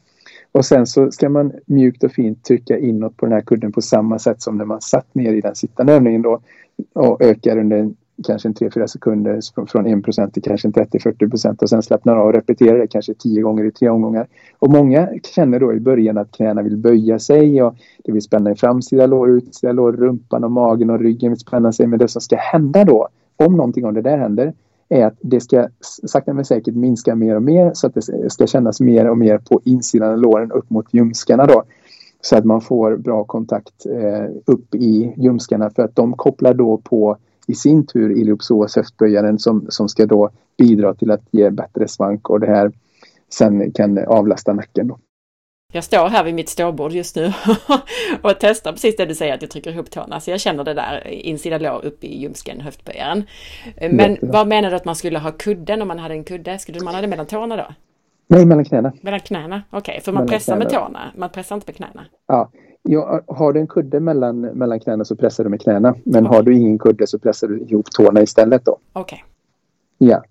[0.52, 3.82] Och sen så ska man mjukt och fint trycka inåt på den här kudden på
[3.82, 6.40] samma sätt som när man satt ner i den sittande övningen då
[6.92, 7.90] och ökar under
[8.26, 12.32] kanske en 3-4 sekunder från 1% till kanske 30-40 procent och sen slappnar av och
[12.32, 14.26] repeterar det kanske 10 gånger i tre omgångar.
[14.58, 18.50] Och många känner då i början att knäna vill böja sig och det vill spänna
[18.50, 21.86] i framsida lår, utsida lår, rumpan och magen och ryggen vill spänna sig.
[21.86, 24.52] Men det som ska hända då, om någonting av det där händer,
[24.94, 25.68] är att det ska
[26.06, 29.38] sakta men säkert minska mer och mer så att det ska kännas mer och mer
[29.38, 31.62] på insidan av låren upp mot ljumskarna då.
[32.20, 36.76] Så att man får bra kontakt eh, upp i ljumskarna för att de kopplar då
[36.76, 41.88] på i sin tur iliopsoas höftböjaren som, som ska då bidra till att ge bättre
[41.88, 42.72] svank och det här
[43.32, 44.88] sen kan avlasta nacken.
[44.88, 44.98] Då.
[45.74, 47.26] Jag står här vid mitt ståbord just nu
[48.22, 50.20] och testar precis det du säger att jag trycker ihop tårna.
[50.20, 53.24] Så jag känner det där insida lår upp i ljumsken, höftböjaren.
[53.80, 54.32] Men Jättebra.
[54.32, 56.58] vad menar du att man skulle ha kudden om man hade en kudde?
[56.58, 57.66] Skulle man ha det mellan tårna då?
[58.26, 58.92] Nej, mellan knäna.
[59.00, 59.92] Mellan knäna, okej.
[59.92, 60.64] Okay, för man mellan pressar knäna.
[60.64, 62.06] med tårna, man pressar inte med knäna.
[62.26, 62.50] Ja,
[62.82, 65.94] ja, har du en kudde mellan, mellan knäna så pressar du med knäna.
[66.04, 68.78] Men har du ingen kudde så pressar du ihop tårna istället då.
[68.92, 69.24] Okej.
[69.98, 70.08] Okay.
[70.10, 70.22] Ja.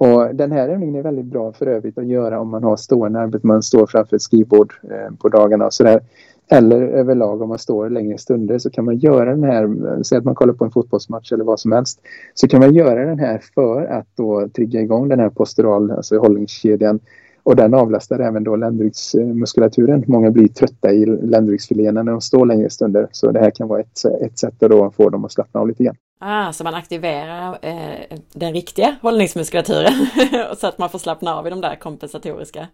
[0.00, 3.20] Och den här övningen är väldigt bra för övrigt att göra om man har stående
[3.20, 3.46] arbete.
[3.46, 6.00] Man står framför ett skrivbord eh, på dagarna och sådär.
[6.48, 9.68] Eller överlag om man står längre stunder så kan man göra den här,
[10.02, 12.00] säg att man kollar på en fotbollsmatch eller vad som helst.
[12.34, 16.18] Så kan man göra den här för att då trigga igång den här postural, alltså
[16.18, 17.00] hållningskedjan.
[17.42, 20.04] Och den avlastar även då ländryggsmuskulaturen.
[20.06, 23.08] Många blir trötta i ländryggsfiléerna när de står längre stunder.
[23.12, 25.68] Så det här kan vara ett, ett sätt att då få dem att slappna av
[25.68, 25.96] lite grann.
[26.22, 30.06] Ah, så man aktiverar eh, den riktiga hållningsmuskulaturen
[30.56, 32.68] så att man får slappna av i de där kompensatoriska?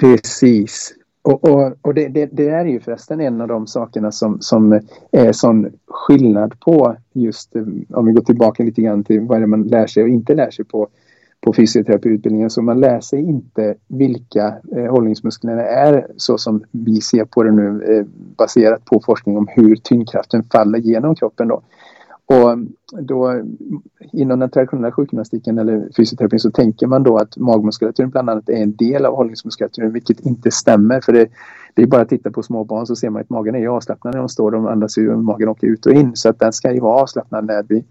[0.00, 0.94] Precis.
[1.22, 4.80] Och, och, och det, det, det, är ju förresten en av de sakerna som, som
[5.12, 9.46] är sån skillnad på just eh, om vi går tillbaka lite grann till vad det
[9.46, 10.88] man lär sig och inte lär sig på,
[11.40, 12.50] på fysioterapiutbildningen.
[12.50, 17.52] Så man lär sig inte vilka eh, hållningsmusklerna är så som vi ser på det
[17.52, 18.04] nu eh,
[18.36, 21.48] baserat på forskning om hur tyngdkraften faller genom kroppen.
[21.48, 21.62] Då.
[22.28, 22.58] Och
[23.02, 23.42] då,
[24.12, 28.62] inom den traditionella sjukgymnastiken eller fysioterapin så tänker man då att magmuskulaturen bland annat är
[28.62, 31.00] en del av hållningsmuskulaturen vilket inte stämmer.
[31.00, 31.28] För det,
[31.74, 34.14] det är bara att titta på små barn så ser man att magen är avslappnad
[34.14, 34.50] när de står.
[34.50, 36.16] De andas ju och magen åker ut och in.
[36.16, 37.84] Så att den ska ju vara avslappnad när vi,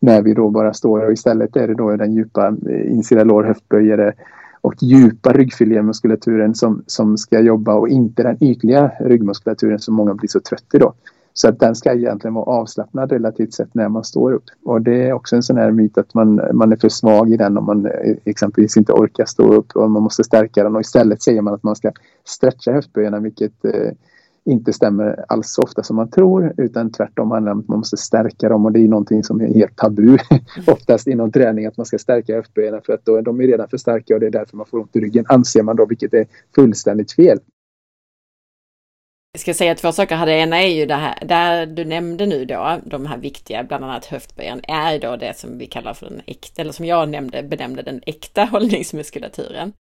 [0.00, 1.04] när vi då bara står.
[1.06, 4.12] Och istället är det då den djupa eh, insida lår, höftböjare
[4.60, 10.28] och djupa ryggfilémuskulaturen som, som ska jobba och inte den ytliga ryggmuskulaturen som många blir
[10.28, 10.94] så trött i då.
[11.40, 14.44] Så att den ska egentligen vara avslappnad relativt sett när man står upp.
[14.64, 17.36] Och det är också en sån här myt att man, man är för svag i
[17.36, 20.74] den om man eh, exempelvis inte orkar stå upp och man måste stärka den.
[20.74, 21.92] Och istället säger man att man ska
[22.24, 23.90] stretcha höftböjarna vilket eh,
[24.44, 27.78] inte stämmer alls så ofta som man tror utan tvärtom handlar det om att man
[27.78, 30.18] måste stärka dem och det är någonting som är helt tabu
[30.66, 33.76] oftast inom träning att man ska stärka höftböjarna för att då, de är redan för
[33.76, 36.26] starka och det är därför man får ont i ryggen anser man då vilket är
[36.54, 37.38] fullständigt fel.
[39.32, 40.26] Jag ska säga två saker här.
[40.26, 43.84] Det ena är ju det här, där du nämnde nu då, de här viktiga, bland
[43.84, 47.42] annat höftböjen, är då det som vi kallar för den äkta, eller som jag nämnde,
[47.42, 49.72] benämnde den äkta hållningsmuskulaturen.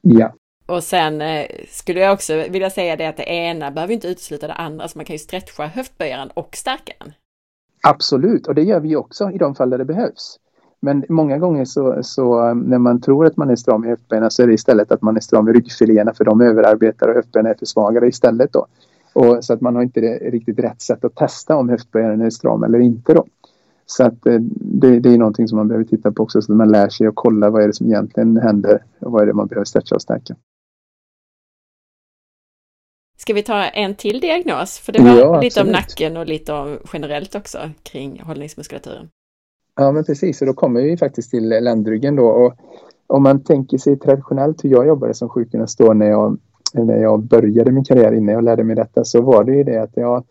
[0.00, 0.34] Ja.
[0.66, 4.46] Och sen eh, skulle jag också vilja säga det att det ena behöver inte utesluta
[4.46, 7.12] det andra, så man kan ju stretcha höftböjaren och stärka den.
[7.82, 10.38] Absolut, och det gör vi också i de fall där det behövs.
[10.82, 14.42] Men många gånger så, så när man tror att man är stram i höftbenen så
[14.42, 17.56] är det istället att man är stram i ryggfiléerna för de överarbetar och höftbenen är
[17.56, 18.66] försvagade istället då.
[19.12, 22.30] Och så att man har inte det, riktigt rätt sätt att testa om höftböjaren är
[22.30, 23.24] stram eller inte då.
[23.86, 26.56] Så att eh, det, det är någonting som man behöver titta på också så att
[26.56, 29.32] man lär sig att kolla vad är det som egentligen händer och vad är det
[29.32, 30.36] man behöver stretcha och stärka.
[33.16, 34.78] Ska vi ta en till diagnos?
[34.78, 39.08] För det var ja, lite om nacken och lite om generellt också kring hållningsmuskulaturen.
[39.76, 40.40] Ja, men precis.
[40.40, 42.26] Och då kommer vi faktiskt till ländryggen då.
[42.26, 42.54] Och
[43.06, 46.38] om man tänker sig traditionellt hur jag jobbade som sjukgymnast då när jag,
[46.72, 49.82] när jag började min karriär innan jag lärde mig detta så var det ju det
[49.82, 50.24] att jag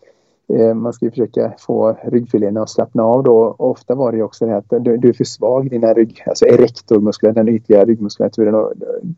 [0.53, 3.55] eh, man ska försöka få ryggfiléerna att slappna av då.
[3.57, 6.45] Ofta var det också det att du, du är för svag i dina rygg, alltså
[6.45, 8.55] erektormuskler, den ytliga ryggmuskulaturen.
[8.55, 8.73] Och,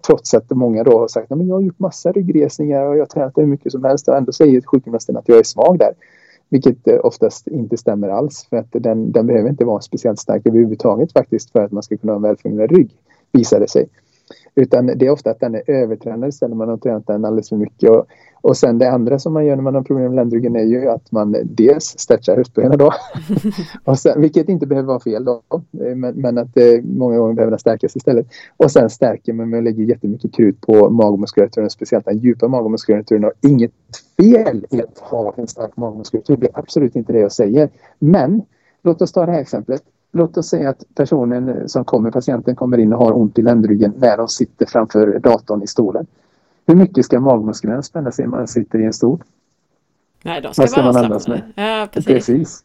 [0.07, 3.05] trots att många då har sagt att jag har gjort massa ryggresningar och jag har
[3.05, 5.93] tränat hur mycket som helst och ändå säger sjukgymnasten att jag är svag där.
[6.53, 10.45] Vilket eh, oftast inte stämmer alls för att den, den behöver inte vara speciellt stark
[10.45, 12.91] överhuvudtaget faktiskt för att man ska kunna ha en välfungerande rygg,
[13.31, 13.89] visar det sig.
[14.55, 16.57] Utan det är ofta att den är övertränad istället.
[16.57, 17.89] Man har tränat den alldeles för mycket.
[17.89, 18.05] Och,
[18.41, 20.89] och sen det andra som man gör när man har problem med ländryggen är ju
[20.89, 22.91] att man dels stretchar höftbenen då.
[23.85, 25.41] och sen, vilket inte behöver vara fel då.
[25.71, 28.27] Men, men att det många gånger behöver den stärkas istället.
[28.57, 31.69] Och sen stärker man med att lägga jättemycket krut på magmuskulaturen.
[31.69, 33.25] Speciellt den djupa magmuskulaturen.
[33.25, 33.71] Och inget
[34.17, 36.37] fel i att ha en stark magmuskulatur.
[36.37, 37.69] Det är absolut inte det jag säger.
[37.99, 38.41] Men
[38.83, 42.77] låt oss ta det här exemplet låt oss säga att personen som kommer, patienten kommer
[42.77, 46.07] in och har ont i ländryggen när de sitter framför datorn i stolen.
[46.65, 49.23] Hur mycket ska magmusklerna spänna sig när man sitter i en stol?
[50.23, 51.41] Nej, de ska, ska vara man med?
[51.55, 52.07] Ja, precis.
[52.07, 52.63] precis.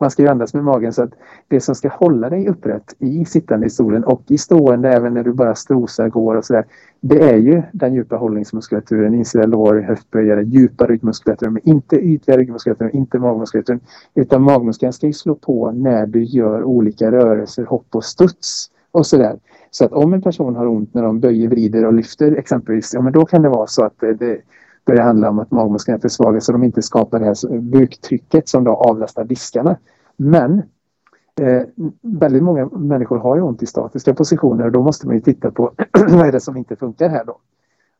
[0.00, 1.12] Man ska ju andas med magen så att
[1.48, 5.24] det som ska hålla dig upprätt i sittande i stolen och i stående även när
[5.24, 6.64] du bara strosar, går och sådär.
[7.00, 12.96] Det är ju den djupa hållningsmuskulaturen, insida lår, höftböjare, djupa ryggmuskulaturen, men inte ytliga ryggmuskulaturen,
[12.96, 13.80] inte magmuskulaturen.
[14.14, 19.06] Utan magmuskeln ska ju slå på när du gör olika rörelser, hopp och studs och
[19.06, 19.38] sådär.
[19.70, 23.02] Så att om en person har ont när de böjer, vrider och lyfter exempelvis, ja
[23.02, 24.40] men då kan det vara så att det, det
[24.86, 28.70] börjar handla om att magmuskeln är så de inte skapar det här buktrycket som då
[28.70, 29.76] avlastar diskarna.
[30.16, 30.62] Men
[31.40, 31.62] eh,
[32.02, 35.50] väldigt många människor har ju ont i statiska positioner och då måste man ju titta
[35.50, 37.38] på vad är det som inte funkar här då.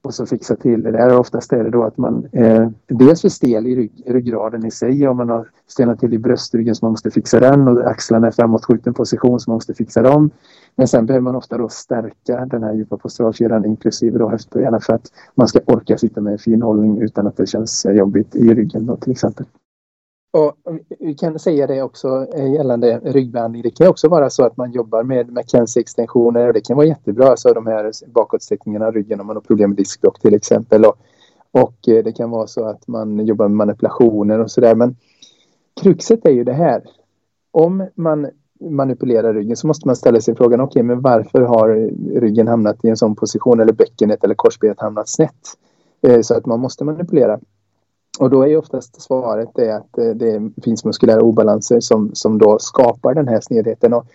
[0.04, 1.18] Och så fixa till det där.
[1.18, 5.08] Oftast är det då att man eh, dels är stel i rygg, ryggraden i sig
[5.08, 8.30] om man har stelnat till i bröstryggen så man måste fixa den och axlarna är
[8.30, 10.30] framåtskjuten position så man måste fixa dem.
[10.76, 14.92] Men sen behöver man ofta då stärka den här djupa posturalkedjan inklusive då höftböjarna för
[14.92, 18.54] att man ska orka sitta med en fin hållning utan att det känns jobbigt i
[18.54, 19.46] ryggen då, till exempel.
[20.34, 20.52] Och
[20.98, 23.62] vi kan säga det också eh, gällande ryggbehandling.
[23.62, 26.52] Det kan också vara så att man jobbar med McKenzie-extensioner.
[26.52, 29.76] Det kan vara jättebra, alltså de här bakåtsträckningarna av ryggen om man har problem med
[29.76, 30.84] diskbråck till exempel.
[30.84, 30.96] Och,
[31.50, 34.74] och eh, det kan vara så att man jobbar med manipulationer och sådär.
[34.74, 34.96] Men
[35.82, 36.82] kruxet är ju det här.
[37.50, 41.90] Om man manipulerar ryggen så måste man ställa sig frågan, okej, okay, men varför har
[42.20, 45.40] ryggen hamnat i en sån position eller bäckenet eller korsbenet hamnat snett?
[46.02, 47.40] Eh, så att man måste manipulera.
[48.18, 52.58] Och då är oftast svaret det att eh, det finns muskulära obalanser som, som då
[52.58, 53.92] skapar den här snedheten.
[53.92, 54.06] Och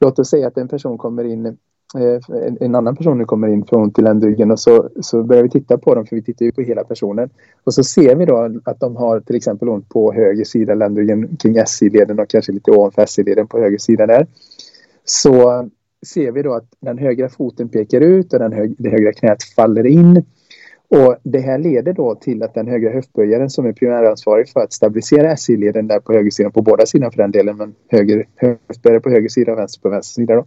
[0.00, 2.20] låt oss säga att en person kommer in, eh,
[2.60, 5.94] en annan person kommer in från till ländryggen och så, så börjar vi titta på
[5.94, 7.30] dem för vi tittar ju på hela personen.
[7.64, 11.36] Och så ser vi då att de har till exempel ont på höger sida ländryggen
[11.36, 14.26] kring SI-leden och kanske lite ovanför SI-leden på höger sida där.
[15.04, 15.68] Så
[16.06, 19.42] ser vi då att den högra foten pekar ut och den hög, det högra knät
[19.42, 20.24] faller in.
[20.88, 24.72] Och det här leder då till att den högra höftböjaren som är primäransvarig för att
[24.72, 29.10] stabilisera SI-leden där på högersidan, på båda sidorna för den delen, men höger höftböjare på
[29.10, 30.34] höger sida och vänster på vänster sida.
[30.34, 30.44] Då.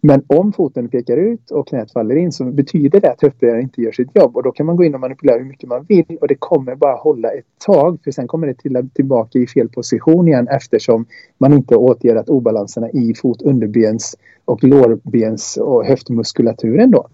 [0.00, 3.82] Men om foten pekar ut och knät faller in så betyder det att höftböjaren inte
[3.82, 6.18] gör sitt jobb och då kan man gå in och manipulera hur mycket man vill
[6.20, 9.68] och det kommer bara hålla ett tag för sen kommer det till, tillbaka i fel
[9.68, 11.06] position igen eftersom
[11.38, 17.08] man inte åtgärdat obalanserna i fot, underbens och lårbens och höftmuskulaturen då.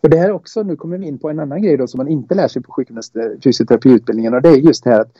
[0.00, 2.08] Och det här också, nu kommer vi in på en annan grej då som man
[2.08, 5.12] inte lär sig på sjukgymnast fysioterapiutbildningen och det är just det här att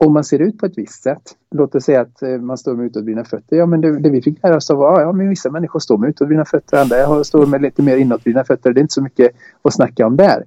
[0.00, 2.74] om man ser ut på ett visst sätt, låt oss säga att eh, man står
[2.74, 3.56] med utåtvridna fötter.
[3.56, 6.08] Ja, men det, det, vi fick lära oss var ja, men vissa människor står med
[6.10, 8.72] utåtvridna fötter, andra står med lite mer inåtvridna fötter.
[8.72, 10.44] Det är inte så mycket att snacka om där.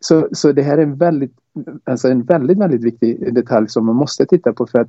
[0.00, 1.32] Så, så det här är en väldigt,
[1.84, 4.88] alltså en väldigt, väldigt viktig detalj som man måste titta på för att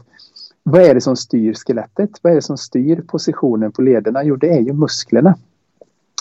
[0.64, 2.10] vad är det som styr skelettet?
[2.22, 4.24] Vad är det som styr positionen på lederna?
[4.24, 5.36] Jo, det är ju musklerna.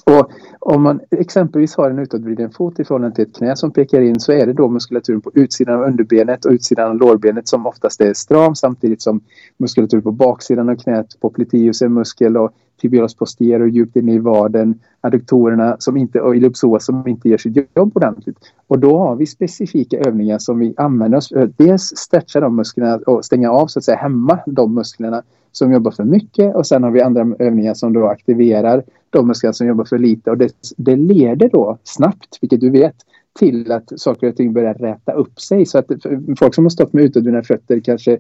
[0.08, 4.00] Och om man exempelvis har en utåtvriden fot i förhållande till ett knä som pekar
[4.00, 7.66] in så är det då muskulaturen på utsidan av underbenet och utsidan av lårbenet som
[7.66, 9.20] oftast är stram samtidigt som
[9.56, 14.80] muskulaturen på baksidan av knät, popliteus är muskel och tibialis posterior djupt inne i vaden,
[15.00, 18.36] adduktorerna som inte, och iliopsoas som inte gör sitt jobb ordentligt.
[18.66, 21.50] Och då har vi specifika övningar som vi använder oss för.
[21.56, 25.22] Dels stretcha de musklerna och stänga av så att säga hämma de musklerna
[25.52, 29.52] som jobbar för mycket och sen har vi andra övningar som då aktiverar de muskler
[29.52, 32.94] som jobbar för lite och det, det leder då snabbt, vilket du vet,
[33.38, 35.66] till att saker och ting börjar räta upp sig.
[35.66, 35.86] Så att
[36.38, 38.18] folk som har stått med utåtvridna fötter kanske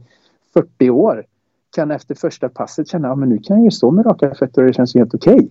[0.54, 1.24] 40 år
[1.76, 4.62] kan efter första passet känna att ja, nu kan jag ju stå med raka fötter
[4.62, 5.48] och det känns helt okej.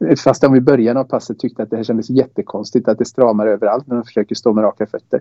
[0.00, 0.16] Okay.
[0.16, 3.46] Fast om i början av passet tyckte att det här kändes jättekonstigt att det stramar
[3.46, 5.20] överallt när de försöker stå med raka fötter.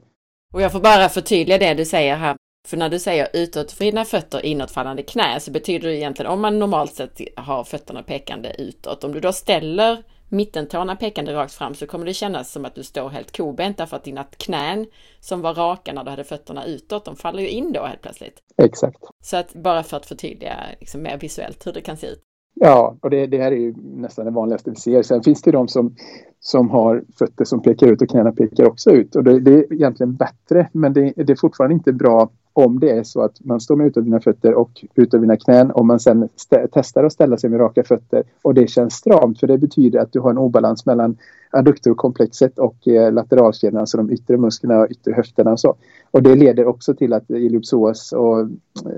[0.54, 2.36] Och jag får bara förtydliga det du säger här.
[2.68, 6.94] För när du säger utåtvridna fötter, inåtfallande knä, så betyder det egentligen om man normalt
[6.94, 9.04] sett har fötterna pekande utåt.
[9.04, 12.84] Om du då ställer mittentårna pekande rakt fram så kommer det kännas som att du
[12.84, 14.86] står helt kobent därför att dina knän
[15.20, 18.40] som var raka när du hade fötterna utåt, de faller ju in då helt plötsligt.
[18.58, 18.98] Exakt.
[19.24, 22.22] Så att bara för att förtydliga liksom mer visuellt hur det kan se ut.
[22.60, 25.04] Ja, och det, det här är ju nästan det vanligaste vi ser.
[25.04, 25.96] Sen finns det de som,
[26.40, 29.16] som har fötter som pekar ut och knäna pekar också ut.
[29.16, 32.90] Och det, det är egentligen bättre, men det, det, är fortfarande inte bra om det
[32.90, 36.30] är så att man står med utåtvridna fötter och utåtvridna knän och man sen
[36.72, 40.14] testar att ställa sig med raka fötter och det känns stramt för det betyder att
[40.14, 41.18] du har en obalans mellan
[41.50, 45.76] adduktorkomplexet och eh, lateralkedjan, alltså de yttre musklerna och yttre höfterna och så.
[46.12, 48.48] Och det leder också till att iliopsoas och eh,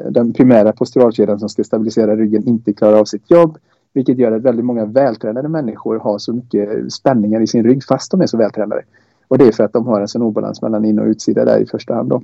[0.10, 3.58] den primära posturalkedjan som ska stabilisera ryggen inte klarar av sitt jobb.
[3.94, 8.12] Vilket gör att väldigt många vältränade människor har så mycket spänningar i sin rygg fast
[8.12, 8.82] de är så vältränade.
[9.28, 11.60] Och det är för att de har en sån obalans mellan in och utsida där
[11.60, 12.10] i första hand.
[12.10, 12.22] Då.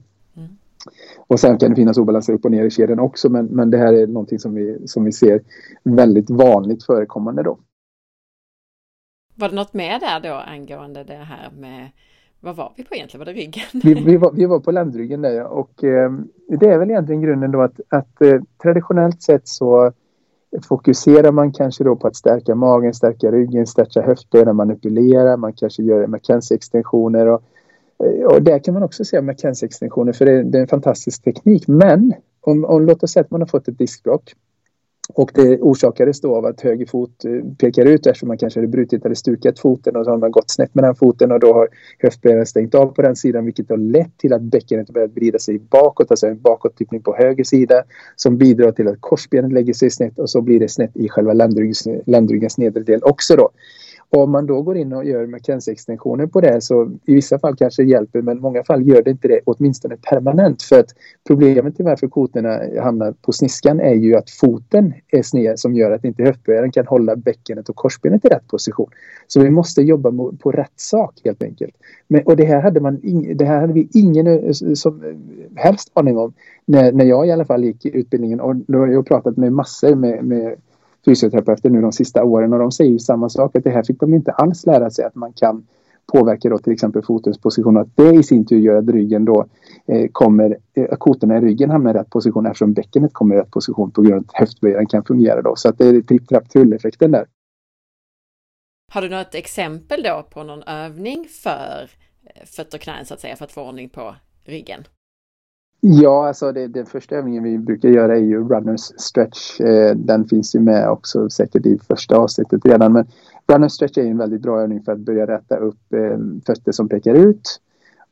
[1.28, 3.78] Och sen kan det finnas obalanser upp och ner i kedjan också men, men det
[3.78, 5.42] här är någonting som vi, som vi ser
[5.84, 7.60] väldigt vanligt förekommande då.
[9.36, 11.90] Var det något mer där då angående det här med
[12.40, 13.26] vad var vi på egentligen?
[13.26, 13.64] Var det ryggen?
[13.84, 15.48] Vi, vi, var, vi var på ländryggen där ja.
[15.48, 16.12] och eh,
[16.60, 19.92] det är väl egentligen grunden då att, att eh, traditionellt sett så
[20.68, 25.84] fokuserar man kanske då på att stärka magen, stärka ryggen, stretcha höftbenen, manipulera, man kanske
[25.84, 27.44] gör McKenzie-extensioner och,
[28.04, 31.68] Eh, och där kan man också se McKenzie-extensioner för det, det, är en fantastisk teknik.
[31.68, 34.34] Men om, om låt oss säga att man har fått ett diskbråck
[35.10, 38.68] och det orsakades då av att höger fot eh, pekar ut eftersom man kanske hade
[38.68, 41.54] brutit eller stukat foten och så har man gått snett med den foten och då
[41.54, 41.68] har
[42.00, 45.60] höftbenen stängt av på den sidan vilket har lett till att bäckenet börjat vrida sig
[45.60, 47.84] bakåt, alltså en bakåttippning på höger sida
[48.16, 51.34] som bidrar till att korsbenet lägger sig snett och så blir det snett i själva
[52.06, 53.50] ländryggens nedre del också då.
[54.16, 57.84] Om man då går in och gör McKenzie-extensioner på det så i vissa fall kanske
[57.84, 60.62] det hjälper men i många fall gör det inte det åtminstone permanent.
[60.62, 60.90] För att
[61.28, 65.92] problemet till varför kotorna hamnar på sniskan är ju att foten är sned som gör
[65.92, 68.90] att inte höftböjaren kan hålla bäckenet och korsbenet i rätt position.
[69.28, 71.76] Så vi måste jobba på rätt sak helt enkelt.
[72.08, 73.00] Men, och det här, hade man
[73.36, 76.34] det här hade vi ingen eh, som eh, helst aning om
[76.66, 78.40] när, när jag i alla fall gick utbildningen.
[78.40, 80.56] Och då har jag pratat med massor med, med
[81.06, 84.00] fysioterapeuter nu de sista åren och de säger ju samma sak att det här fick
[84.00, 85.68] de inte alls lära sig att man kan
[86.06, 89.26] påverka då till exempel fotens position och att det i sin tur gör att ryggen
[89.26, 89.46] då
[89.86, 93.52] eh, kommer, eh, kotorna i ryggen hamnar i rätt position eftersom bäckenet kommer i rätt
[93.52, 95.56] position på grund av att höftböjaren kan fungera då.
[95.56, 97.26] Så att det är tripp, trapp, trull-effekten där.
[98.92, 101.90] Har du något exempel då på någon övning för
[102.26, 104.84] eh, fötter och knän så att säga för att få ordning på ryggen?
[105.86, 109.62] Ja, alltså det, den första övningen vi brukar göra är ju runners stretch.
[109.62, 112.94] Eh, den finns ju med också säkert i första avsnittet redan.
[112.94, 113.08] Men
[113.48, 116.90] runners stretch är en väldigt bra övning för att börja rätta upp eh, fötter som
[116.90, 117.60] pekar ut.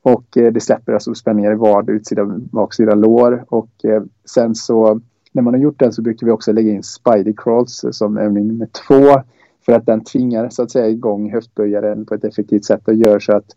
[0.01, 3.45] Och eh, det släpper alltså spänningar i vad, utsida baksida lår.
[3.47, 5.01] Och eh, sen så
[5.32, 8.47] när man har gjort den så brukar vi också lägga in spider crawls som övning
[8.47, 9.22] nummer två.
[9.65, 13.19] För att den tvingar så att säga igång höftböjaren på ett effektivt sätt och gör
[13.19, 13.55] så att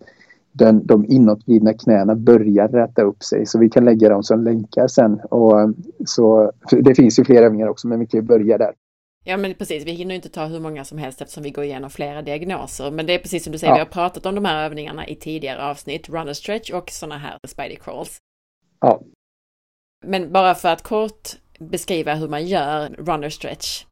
[0.55, 3.47] den, de inåtvridna knäna börjar räta upp sig.
[3.47, 5.21] Så vi kan lägga dem som länkar sen.
[5.21, 5.75] Och,
[6.07, 8.73] så, det finns ju fler övningar också men vi kan ju börja där.
[9.25, 11.91] Ja men precis, vi hinner inte ta hur många som helst eftersom vi går igenom
[11.91, 12.91] flera diagnoser.
[12.91, 13.77] Men det är precis som du säger, ja.
[13.77, 17.39] vi har pratat om de här övningarna i tidigare avsnitt, runner stretch och sådana här
[17.47, 18.17] spider crawls.
[18.81, 19.03] Ja.
[20.07, 21.29] Men bara för att kort
[21.59, 23.85] beskriva hur man gör runner stretch.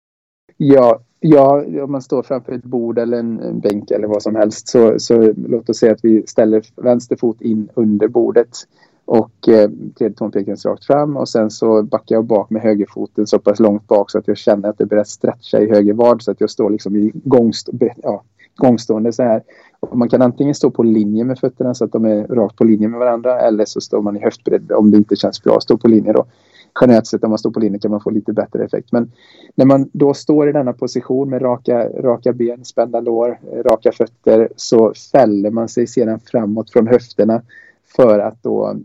[0.56, 4.68] Ja, Ja, om man står framför ett bord eller en bänk eller vad som helst
[4.68, 8.48] så, så låt oss säga att vi ställer vänster fot in under bordet
[9.04, 13.26] och eh, tredje tån pekas rakt fram och sen så backar jag bak med högerfoten
[13.26, 16.22] så pass långt bak så att jag känner att det börjar stretcha i höger vad
[16.22, 17.72] så att jag står liksom i gångstå
[18.02, 18.22] ja,
[18.56, 19.42] gångstående så här.
[19.80, 22.64] Och man kan antingen stå på linje med fötterna så att de är rakt på
[22.64, 25.62] linje med varandra eller så står man i höftbredd om det inte känns bra att
[25.62, 26.24] stå på linje då
[26.80, 28.92] generellt sett när man står på linjen kan man få lite bättre effekt.
[28.92, 29.12] Men
[29.54, 33.92] när man då står i denna position med raka, raka ben, spända lår, eh, raka
[33.92, 37.42] fötter så fäller man sig sedan framåt från höfterna
[37.96, 38.76] för att då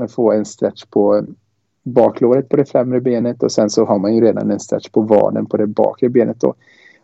[0.00, 1.24] eh, få en stretch på
[1.82, 5.00] baklåret på det främre benet och sen så har man ju redan en stretch på
[5.00, 6.54] vaden på det bakre benet då.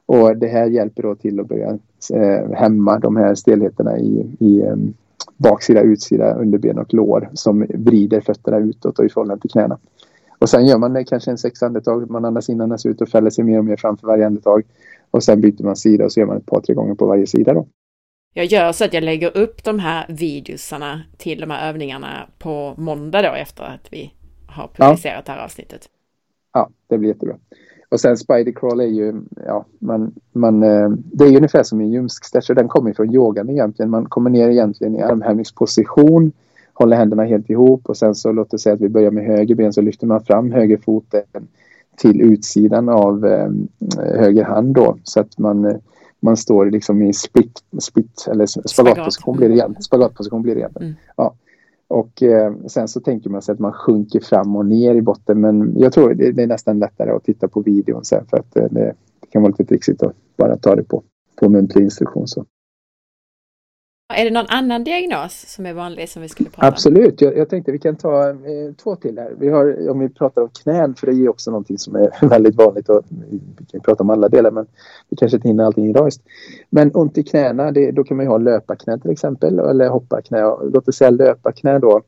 [0.06, 1.78] Och det här hjälper då till att börja
[2.14, 4.76] eh, hämma de här stelheterna i, i eh,
[5.36, 9.78] baksida, utsida, underben och lår som vrider fötterna utåt och i förhållande till knäna.
[10.38, 12.10] Och sen gör man det kanske en sex andetag.
[12.10, 14.62] Man andas in, andas ut och fäller sig mer och mer framför varje andetag.
[15.10, 17.26] Och sen byter man sida och så gör man ett par, tre gånger på varje
[17.26, 17.66] sida då.
[18.34, 22.74] Jag gör så att jag lägger upp de här videosarna till de här övningarna på
[22.76, 24.12] måndag då efter att vi
[24.46, 25.32] har publicerat ja.
[25.32, 25.88] det här avsnittet.
[26.52, 27.36] Ja, det blir jättebra.
[27.88, 31.92] Och sen spider crawl är ju, ja, man, man, eh, det är ungefär som en
[31.92, 33.90] ljumskstretch och den kommer från yogan egentligen.
[33.90, 36.32] Man kommer ner egentligen i armhävningsposition
[36.78, 39.54] håller händerna helt ihop och sen så låt oss säga att vi börjar med höger
[39.54, 41.22] ben så lyfter man fram höger foten
[41.96, 43.50] till utsidan av eh,
[43.98, 45.76] höger hand då så att man, eh,
[46.20, 49.76] man står liksom i split, split eller spagatposition blir det igen.
[49.80, 50.76] Spagatposition blir det igen.
[50.80, 50.94] Mm.
[51.16, 51.34] Ja.
[51.88, 55.40] Och eh, sen så tänker man sig att man sjunker fram och ner i botten
[55.40, 58.56] men jag tror det, det är nästan lättare att titta på videon sen för att
[58.56, 61.02] eh, det, det, kan vara lite trixigt att bara ta det på,
[61.40, 62.28] på muntlig instruktion.
[62.28, 62.44] Så.
[64.14, 66.72] Är det någon annan diagnos som är vanlig som vi skulle prata om?
[66.72, 68.36] Absolut, jag, jag tänkte vi kan ta eh,
[68.82, 69.34] två till här.
[69.38, 72.54] Vi har, om vi pratar om knän, för det är också någonting som är väldigt
[72.54, 73.40] vanligt och vi
[73.70, 74.66] kan prata om alla delar men
[75.08, 76.06] vi kanske inte hinner allting idag.
[76.06, 76.22] Just.
[76.70, 80.40] Men ont i knäna, det, då kan man ju ha löparknä till exempel eller hopparknä.
[80.72, 82.02] Låt oss säga löparknä då.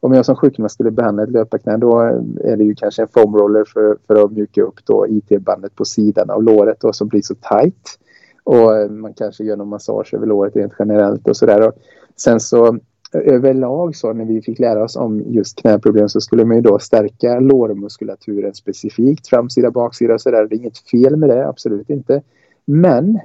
[0.00, 2.00] Om jag som sjukgymnast skulle behandla ett löparknä då
[2.44, 6.30] är det ju kanske en foamroller för, för att mjuka upp då IT-bandet på sidan
[6.30, 7.98] av låret då, som blir så tight.
[8.44, 11.72] Och eh, man kanske gör någon massage över låret rent generellt och sådär.
[12.16, 16.44] Sen så eh, överlag så när vi fick lära oss om just knäproblem så skulle
[16.44, 20.46] man ju då stärka lårmuskulaturen specifikt, framsida, baksida och sådär.
[20.46, 22.22] Det är inget fel med det, absolut inte.
[22.64, 23.20] Men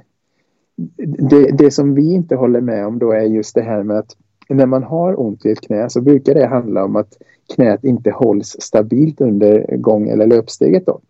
[1.30, 4.16] det, det som vi inte håller med om då är just det här med att
[4.48, 7.16] när man har ont i ett knä så brukar det handla om att
[7.54, 10.86] knät inte hålls stabilt under gång eller löpsteget.
[10.86, 11.00] Då.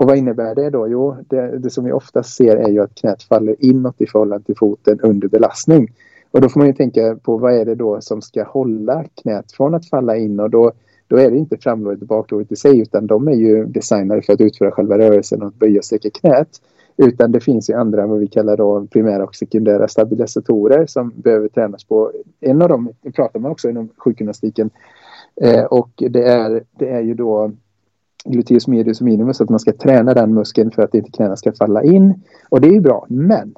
[0.00, 0.88] Och vad innebär det då?
[0.88, 4.44] Jo, det, det, som vi ofta ser är ju att knät faller inåt i förhållande
[4.44, 5.88] till foten under belastning.
[6.30, 9.52] Och då får man ju tänka på vad är det då som ska hålla knät
[9.52, 10.72] från att falla in och då,
[11.08, 14.32] då är det inte framlåret och baklåret i sig utan de är ju designade för
[14.32, 16.48] att utföra själva rörelsen och att böja och sträcka knät.
[16.96, 21.48] Utan det finns ju andra vad vi kallar då primära och sekundära stabilisatorer som behöver
[21.48, 22.12] tränas på.
[22.40, 24.70] En av dem pratar man också inom sjukgymnastiken
[25.40, 27.52] eh, och det är, det är ju då
[28.24, 31.52] gluteus medius och minimus, att man ska träna den muskeln för att inte knäna ska
[31.52, 32.14] falla in.
[32.48, 33.54] Och det är ju bra, men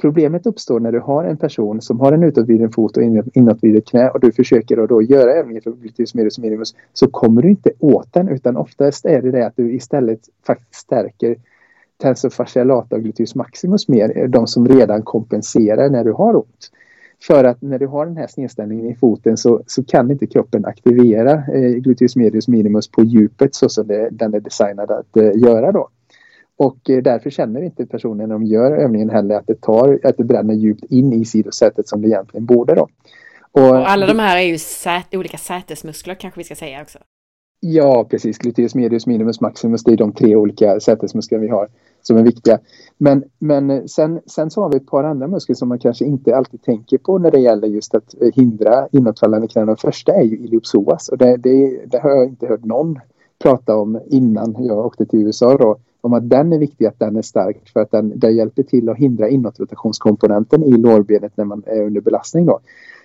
[0.00, 3.02] problemet uppstår när du har en person som har en utåtvriden fot och
[3.34, 7.08] inåtvriden knä och du försöker då, då göra övningen för gluteus medius och minimus så
[7.08, 11.36] kommer du inte åt den utan oftast är det det att du istället faktiskt stärker
[12.02, 16.70] tensor fascialata och gluteus maximus mer, de som redan kompenserar när du har ont.
[17.26, 20.64] För att när du har den här snedställningen i foten så, så kan inte kroppen
[20.64, 25.30] aktivera eh, gluteus medius minimus på djupet så som det, den är designad att eh,
[25.36, 25.88] göra då.
[26.56, 30.16] Och eh, därför känner inte personen när de gör övningen heller att det, tar, att
[30.16, 32.88] det bränner djupt in i sidosätet som det egentligen borde då.
[33.52, 36.98] Och, och alla de här är ju sät, olika sätesmuskler kanske vi ska säga också.
[37.64, 38.38] Ja, precis.
[38.38, 41.68] Gluteus medius minimus maximus, det är de tre olika sätesmuskler vi har
[42.02, 42.58] som är viktiga.
[42.98, 46.36] Men, men sen, sen så har vi ett par andra muskler som man kanske inte
[46.36, 49.66] alltid tänker på när det gäller just att hindra inåtfallande knän.
[49.66, 52.98] Den första är ju iliopsoas och det, det, det har jag inte hört någon
[53.42, 57.16] prata om innan jag åkte till USA då, om att den är viktig att den
[57.16, 61.62] är stark för att den, den hjälper till att hindra inåtrotationskomponenten i lårbenet när man
[61.66, 62.60] är under belastning då.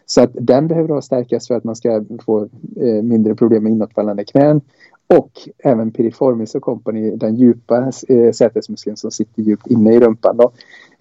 [0.09, 2.43] Så att den behöver då stärkas för att man ska få
[2.75, 4.61] eh, mindre problem med inåtfallande knän.
[5.07, 10.37] Och även piriformis och company, den djupa eh, sätesmuskeln som sitter djupt inne i rumpan.
[10.37, 10.51] Då.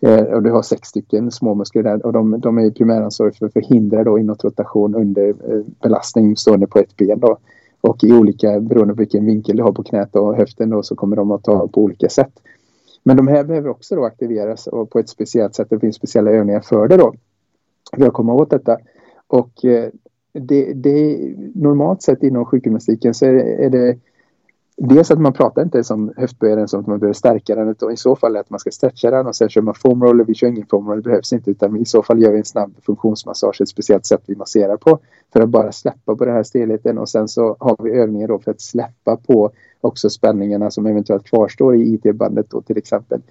[0.00, 3.46] Eh, och du har sex stycken små muskler där och de, de är primäransvariga för
[3.46, 7.20] att förhindra då inåtrotation under eh, belastning stående på ett ben.
[7.20, 7.38] Då.
[7.80, 10.96] Och i olika, beroende på vilken vinkel du har på knät och höften då, så
[10.96, 12.32] kommer de att ta på olika sätt.
[13.02, 15.70] Men de här behöver också då aktiveras och på ett speciellt sätt.
[15.70, 17.14] Det finns speciella övningar för det då.
[17.96, 18.78] För att komma åt detta.
[19.26, 19.90] Och eh,
[20.32, 21.18] det, det,
[21.54, 23.98] normalt sett inom sjukgymnastiken så är det, är det
[24.78, 27.96] Dels att man pratar inte som höftböjaren som att man behöver stärka den utan i
[27.96, 30.24] så fall är att man ska stretcha den och sen kör man foam roller.
[30.24, 32.44] Vi kör ingen foam roller, det behövs inte utan i så fall gör vi en
[32.44, 34.98] snabb funktionsmassage, ett speciellt sätt vi masserar på
[35.32, 38.38] för att bara släppa på den här stelheten och sen så har vi övningar då
[38.38, 39.50] för att släppa på
[39.80, 43.22] också spänningarna som eventuellt kvarstår i IT-bandet då till exempel.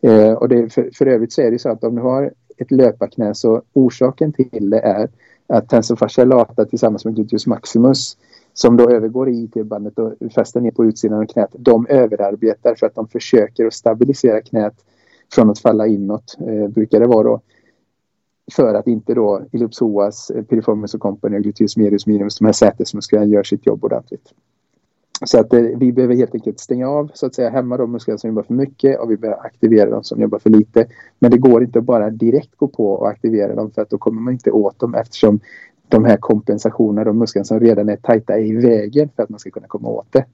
[0.00, 2.70] Eh, och det, för, för övrigt så är det så att om du har ett
[2.70, 5.08] löparknä så orsaken till det är
[5.46, 8.16] att tensor fascialata tillsammans med gluteus maximus
[8.54, 11.50] som då övergår i IT-bandet och fäster ner på utsidan av knät.
[11.58, 14.74] De överarbetar för att de försöker att stabilisera knät
[15.34, 17.40] från att falla inåt, eh, brukar det vara då.
[18.52, 22.52] För att inte då ellipsoas, eh, piriformis och company och gluteus medius minimus, de här
[22.52, 24.32] sätesmusklerna gör sitt jobb ordentligt.
[25.24, 28.28] Så att vi behöver helt enkelt stänga av så att säga hämma de muskler som
[28.28, 30.86] jobbar för mycket och vi behöver aktivera de som jobbar för lite.
[31.18, 34.20] Men det går inte bara direkt gå på och aktivera dem för att då kommer
[34.20, 35.40] man inte åt dem eftersom
[35.88, 39.38] de här kompensationerna, de musklerna som redan är tajta är i vägen för att man
[39.38, 40.24] ska kunna komma åt det.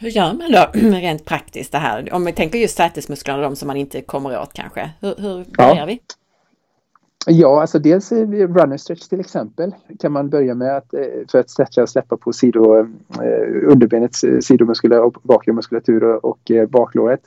[0.00, 2.14] Hur gör man då rent praktiskt det här?
[2.14, 4.90] Om vi tänker just sätesmusklerna, de som man inte kommer åt kanske.
[5.00, 5.84] Hur, hur ja.
[5.86, 6.00] vi?
[7.26, 11.00] Ja, alltså dels runner stretch till exempel kan man börja med att eh,
[11.30, 12.86] för att stretcha och släppa på sido, eh,
[13.66, 17.20] underbenets sidomuskulatur och bakre muskulatur och baklåret.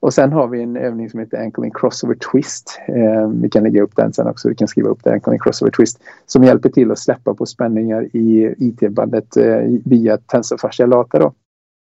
[0.00, 2.80] Och sen har vi en övning som heter Ankle in Crossover Twist.
[2.88, 4.48] Eh, vi kan lägga upp den sen också.
[4.48, 6.00] Vi kan skriva upp det, Ankle in Crossover Twist.
[6.26, 11.18] Som hjälper till att släppa på spänningar i IT-bandet eh, via tensorfascia lata.
[11.18, 11.32] Då.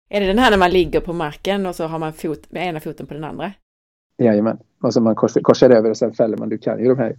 [0.09, 2.67] Är det den här när man ligger på marken och så har man fot, med
[2.67, 3.51] ena foten på den andra?
[4.17, 4.57] Jajamän.
[4.81, 6.49] Och så man korsar, korsar över och sen fäller man.
[6.49, 7.15] Du kan ju de här.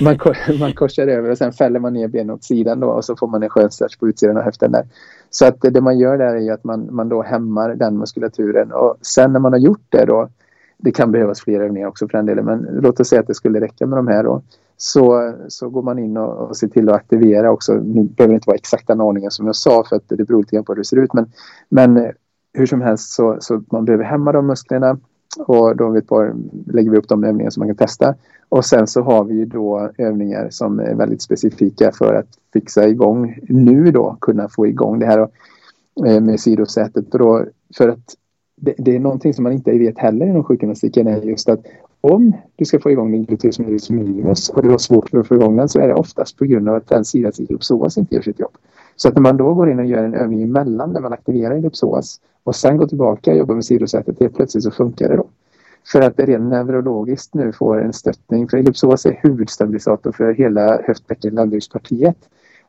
[0.00, 0.18] Man,
[0.60, 3.26] man korsar över och sen fäller man ner benen åt sidan då och så får
[3.26, 4.86] man en skön stretch på utsidan av höften där.
[5.30, 8.96] Så att det man gör där är att man, man då hämmar den muskulaturen och
[9.00, 10.28] sen när man har gjort det då
[10.78, 13.34] det kan behövas fler övningar också för den delen men låt oss säga att det
[13.34, 14.42] skulle räcka med de här då.
[14.76, 17.72] Så, så går man in och, och ser till att aktivera också.
[17.72, 20.38] Nu behöver det inte vara exakt den ordningen som jag sa för att det beror
[20.38, 21.32] lite grann på hur det ser ut men,
[21.68, 22.12] men
[22.52, 24.98] hur som helst så, så man behöver hämma de musklerna
[25.46, 26.34] och då vet par,
[26.66, 28.14] lägger vi upp de övningar som man kan testa.
[28.48, 33.38] Och sen så har vi då övningar som är väldigt specifika för att fixa igång
[33.48, 35.28] nu då, kunna få igång det här
[36.06, 37.12] eh, med sidosätet.
[37.12, 37.44] Då,
[37.76, 38.14] för att
[38.56, 41.66] det, det, är någonting som man inte vet heller inom sjukgymnastiken är just att
[42.00, 45.26] om du ska få igång din gluteus medius minimus och du har svårt för att
[45.26, 47.98] få igång den så är det oftast på grund av att den sidan i psoas
[47.98, 48.56] inte gör sitt jobb.
[48.96, 51.54] Så att när man då går in och gör en övning emellan där man aktiverar
[51.54, 55.26] ellipsoas och sen går tillbaka och jobbar med sidosätet, helt plötsligt så funkar det då.
[55.92, 60.82] För att det rent neurologiskt nu får en stöttning, för ellipsoas är huvudstabilisator för hela
[60.82, 62.16] höftbäcken landryggspartiet.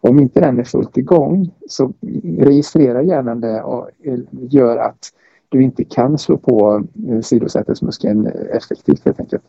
[0.02, 1.94] Om inte den är fullt igång så
[2.38, 3.90] registrerar hjärnan det och
[4.32, 5.12] gör att
[5.50, 9.44] du inte kan slå på eh, sidosätesmuskeln effektivt helt enkelt.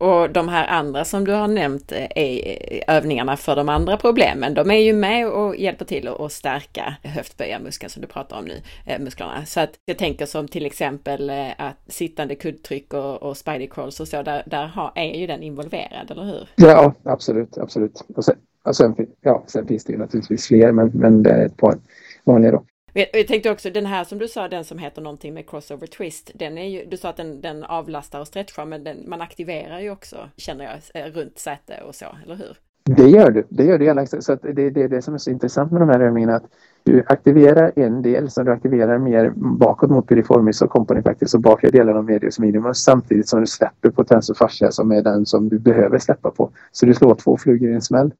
[0.00, 4.54] Och de här andra som du har nämnt är övningarna för de andra problemen.
[4.54, 8.60] De är ju med och hjälper till att stärka höftböjarmuskeln som du pratar om nu,
[8.86, 9.44] eh, musklerna.
[9.46, 14.00] Så att jag tänker som till exempel eh, att sittande kuddtryck och, och spidey crawls
[14.00, 16.48] och så, där, där har, är ju den involverad, eller hur?
[16.56, 18.04] Ja, absolut, absolut.
[18.16, 21.46] Och sen, och sen, ja, sen finns det ju naturligtvis fler, men, men det är
[21.46, 21.78] ett par
[22.24, 22.64] vanliga då.
[22.96, 26.30] Jag tänkte också den här som du sa, den som heter någonting med crossover twist.
[26.34, 29.80] Den är ju, du sa att den, den avlastar och stretchar, men den, man aktiverar
[29.80, 32.56] ju också, känner jag, eh, runt säte och så, eller hur?
[32.84, 34.06] Det gör du, det gör du gärna.
[34.06, 36.34] Så att det, det är det som är så intressant med de här övningarna.
[36.34, 36.44] Att
[36.82, 41.40] du aktiverar en del som du aktiverar mer bakåt mot piriformis och company faktiskt, och
[41.40, 45.26] bakre delen av medius minimus samtidigt som du släpper på tensor fascia som är den
[45.26, 46.50] som du behöver släppa på.
[46.72, 48.12] Så du slår två flugor i en smäll.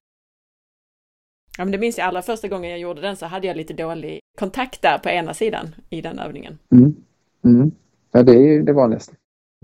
[1.59, 3.74] Ja, men det minns jag allra första gången jag gjorde den så hade jag lite
[3.74, 6.59] dålig kontakt där på ena sidan i den övningen.
[6.72, 6.94] Mm.
[7.44, 7.70] Mm.
[8.12, 9.14] Ja, det är ju det vanligaste.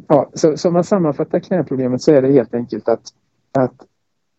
[0.09, 3.03] Ja, så, så om man sammanfattar knäproblemet så är det helt enkelt att,
[3.53, 3.75] att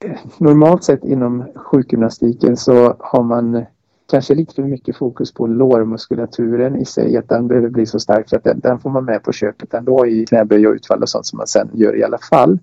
[0.06, 3.64] eh, normalt sett inom sjukgymnastiken så har man eh,
[4.12, 8.30] kanske lite för mycket fokus på lårmuskulaturen i sig, att den behöver bli så stark
[8.30, 11.10] för att den, den får man med på köpet ändå i knäböj och utfall och
[11.10, 12.60] sånt som man sen gör i alla fall.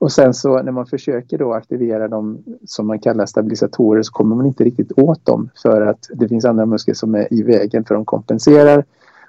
[0.00, 4.36] Och sen så när man försöker då aktivera dem som man kallar stabilisatorer så kommer
[4.36, 7.84] man inte riktigt åt dem för att det finns andra muskler som är i vägen
[7.84, 8.84] för de kompenserar.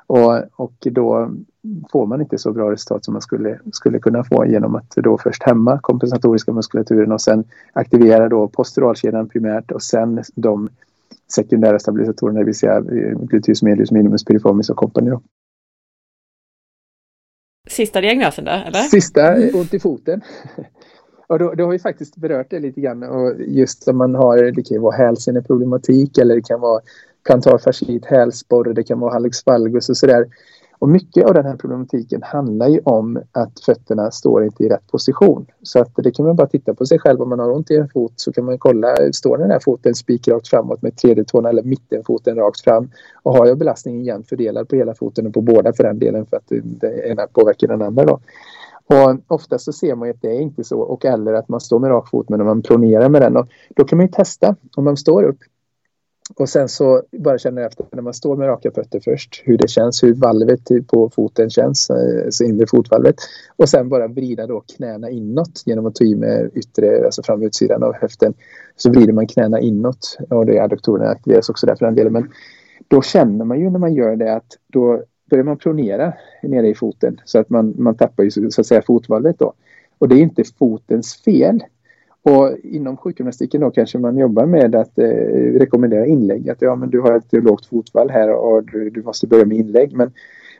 [0.08, 1.32] Och, och då
[1.92, 5.18] får man inte så bra resultat som man skulle, skulle kunna få genom att då
[5.18, 7.44] först hämma kompensatoriska muskulaturen och sen
[7.74, 10.70] aktivera då posturalkedjan primärt och sen de
[11.36, 12.82] sekundära stabilisatorerna, det vill säga
[13.20, 15.12] gluteus medius minimus piriformis och company.
[17.72, 18.80] Sista diagnosen då, eller?
[18.80, 20.22] Sista, ont i foten.
[21.28, 24.38] Och då, då har vi faktiskt berört det lite grann och just som man har,
[24.38, 26.82] det kan ju vara hälseneproblematik eller det kan vara
[27.26, 30.26] plantarfascit, hälsporre, det kan vara hallux valgus och sådär.
[30.82, 34.88] Och mycket av den här problematiken handlar ju om att fötterna står inte i rätt
[34.88, 35.46] position.
[35.62, 37.22] Så att det kan man bara titta på sig själv.
[37.22, 39.96] Om man har ont i en fot så kan man kolla, står den här foten
[39.96, 42.90] spikrakt framåt med tredje tån eller mittenfoten rakt fram?
[43.24, 46.26] Och har jag belastningen jämnt fördelad på hela foten och på båda för den delen
[46.26, 48.20] för att det ena påverkar den andra då.
[48.86, 51.60] Och oftast så ser man ju att det är inte så och eller att man
[51.60, 53.38] står med rak fot men om man pronerar med den.
[53.38, 55.40] Och då kan man ju testa om man står upp
[56.36, 59.68] och sen så bara känner efter när man står med raka fötter först hur det
[59.68, 61.90] känns, hur valvet typ på foten känns,
[62.26, 63.16] alltså inre fotvalvet.
[63.56, 67.44] Och sen bara vrida då knäna inåt genom att ta i med yttre, alltså fram
[67.44, 68.34] utsidan av höften.
[68.76, 72.14] Så vrider man knäna inåt och det är adduktorerna aktiveras också där för den delen.
[72.14, 72.32] Men
[72.88, 76.14] då känner man ju när man gör det att då börjar man pronera
[76.44, 79.54] nere i foten så att man, man tappar ju så att säga fotvalvet då.
[79.98, 81.64] Och det är inte fotens fel
[82.24, 85.06] och inom sjukgymnastiken då kanske man jobbar med att eh,
[85.60, 86.50] rekommendera inlägg.
[86.50, 89.58] Att ja, men du har ett lågt fotfall här och du, du måste börja med
[89.58, 89.94] inlägg.
[89.94, 90.12] Men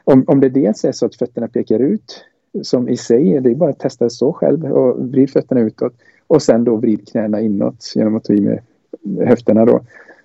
[0.04, 2.24] om, om det dels är så att fötterna pekar ut
[2.62, 5.92] som i sig, det är bara att testa så själv och vrid fötterna utåt
[6.26, 8.60] och sen då vrid knäna inåt genom att ta i med
[9.28, 9.80] höfterna då.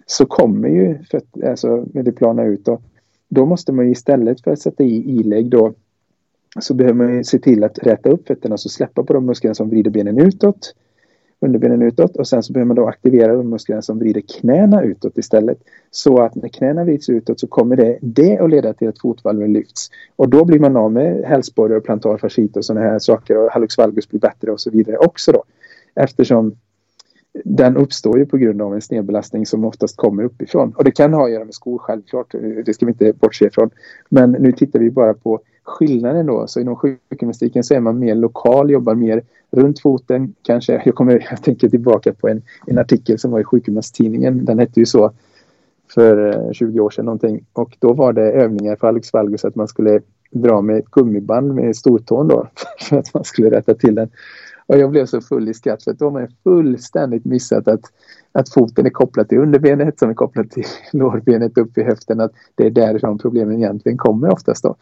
[0.05, 2.81] Så kommer ju fötterna alltså, det plana ut och
[3.29, 5.73] då måste man istället för att sätta i ilägg då
[6.59, 9.69] så behöver man se till att räta upp fötterna och släppa på de musklerna som
[9.69, 10.73] vrider benen utåt
[11.39, 15.17] underbenen utåt och sen så behöver man då aktivera de musklerna som vrider knäna utåt
[15.17, 15.57] istället.
[15.91, 19.53] Så att när knäna vrids utåt så kommer det, det att leda till att fotvalven
[19.53, 19.89] lyfts.
[20.15, 23.51] Och då blir man av med hälsporre och plantar fascit och sådana här saker och
[23.51, 25.43] hallux valgus blir bättre och så vidare också då.
[25.95, 26.55] Eftersom
[27.45, 30.73] den uppstår ju på grund av en snedbelastning som oftast kommer uppifrån.
[30.77, 32.35] Och det kan ha att göra med skor självklart,
[32.65, 33.69] det ska vi inte bortse ifrån.
[34.09, 36.47] Men nu tittar vi bara på skillnaden då.
[36.47, 40.81] Så inom sjukgymnastiken så är man mer lokal, jobbar mer runt foten kanske.
[40.85, 44.45] Jag, kommer, jag tänker tillbaka på en, en artikel som var i sjukgymnasttidningen.
[44.45, 45.11] Den hette ju så
[45.93, 47.45] för eh, 20 år sedan någonting.
[47.53, 50.01] Och då var det övningar för Alex Valgus att man skulle
[50.31, 52.47] dra med ett gummiband med stortån då
[52.79, 54.09] för att man skulle rätta till den.
[54.65, 57.81] Och jag blev så full i skratt för att då har fullständigt missat att,
[58.31, 62.19] att foten är kopplad till underbenet som är kopplat till lårbenet upp i höften.
[62.19, 64.75] Att det är därifrån problemen egentligen kommer oftast då.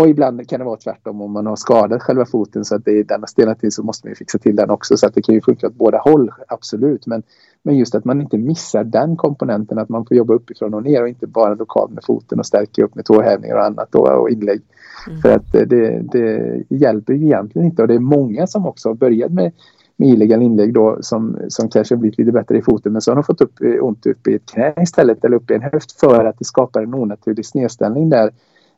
[0.00, 2.98] Och ibland kan det vara tvärtom om man har skadat själva foten så att det
[2.98, 5.22] är den har stelnat till så måste man fixa till den också så att det
[5.22, 7.06] kan ju funka åt båda håll, absolut.
[7.06, 7.22] Men,
[7.62, 11.02] men just att man inte missar den komponenten att man får jobba uppifrån och ner
[11.02, 14.30] och inte bara lokalt med foten och stärka upp med tåhävningar och annat då, och
[14.30, 14.62] inlägg.
[15.08, 15.20] Mm.
[15.20, 18.94] För att det, det hjälper ju egentligen inte och det är många som också har
[18.94, 19.52] börjat med
[19.96, 23.16] med illegala inlägg då som, som kanske blivit lite bättre i foten men så har
[23.16, 26.24] de fått upp, ont upp i ett knä istället eller upp i en höft för
[26.24, 28.30] att det skapar en onaturlig snedställning där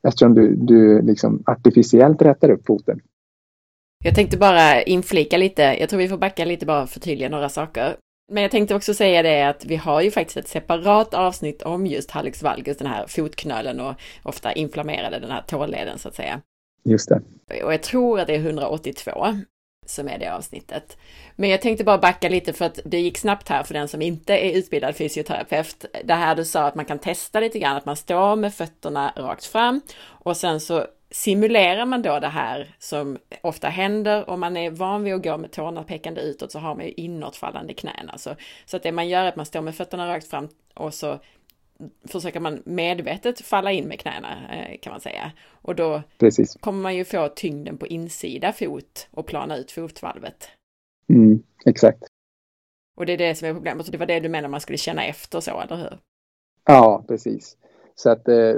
[0.07, 3.01] eftersom du, du liksom artificiellt rättar upp foten.
[4.05, 7.97] Jag tänkte bara inflika lite, jag tror vi får backa lite bara förtydliga några saker.
[8.33, 11.87] Men jag tänkte också säga det att vi har ju faktiskt ett separat avsnitt om
[11.87, 16.41] just hallux valgus, den här fotknölen och ofta inflammerade den här tåleden så att säga.
[16.85, 17.23] Just det.
[17.65, 19.11] Och jag tror att det är 182
[19.87, 20.97] som är det avsnittet.
[21.37, 24.03] Men jag tänkte bara backa lite för att det gick snabbt här för den som
[24.03, 25.85] inte är utbildad fysioterapeut.
[26.05, 29.13] Det här du sa att man kan testa lite grann, att man står med fötterna
[29.17, 34.57] rakt fram och sen så simulerar man då det här som ofta händer om man
[34.57, 38.11] är van vid att gå med tårna pekande utåt så har man ju inåtfallande knän.
[38.11, 38.37] Alltså.
[38.67, 41.19] Så att det man gör är att man står med fötterna rakt fram och så
[42.05, 45.33] försöker man medvetet falla in med knäna eh, kan man säga.
[45.63, 46.55] Och då Precis.
[46.61, 50.49] kommer man ju få tyngden på insida fot och plana ut fotvalvet.
[51.09, 52.03] Mm, exakt.
[52.97, 53.87] Och det är det som är problemet.
[53.87, 55.99] Så det var det du menade man skulle känna efter så, eller hur?
[56.65, 57.57] Ja, precis.
[57.95, 58.55] Så att eh,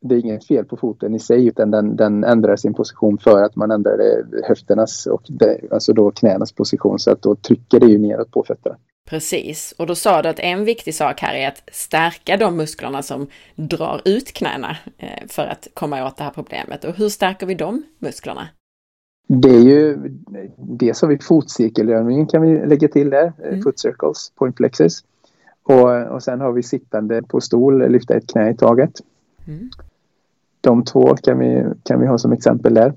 [0.00, 3.42] det är inget fel på foten i sig utan den, den ändrar sin position för
[3.42, 7.86] att man ändrar höfternas och det, alltså då knänas position så att då trycker det
[7.86, 8.76] ju neråt på fötterna.
[9.10, 13.02] Precis, och då sa du att en viktig sak här är att stärka de musklerna
[13.02, 16.84] som drar ut knäna eh, för att komma åt det här problemet.
[16.84, 18.48] Och hur stärker vi de musklerna?
[19.26, 19.98] Det är ju
[20.56, 23.62] det som vi fotcirkelövningen kan vi lägga till där, eh, mm.
[23.62, 25.04] foot circles, point plexus.
[25.62, 29.00] Och, och sen har vi sittande på stol, lyfta ett knä i taget.
[29.46, 29.70] Mm.
[30.60, 32.92] De två kan vi, kan vi ha som exempel där.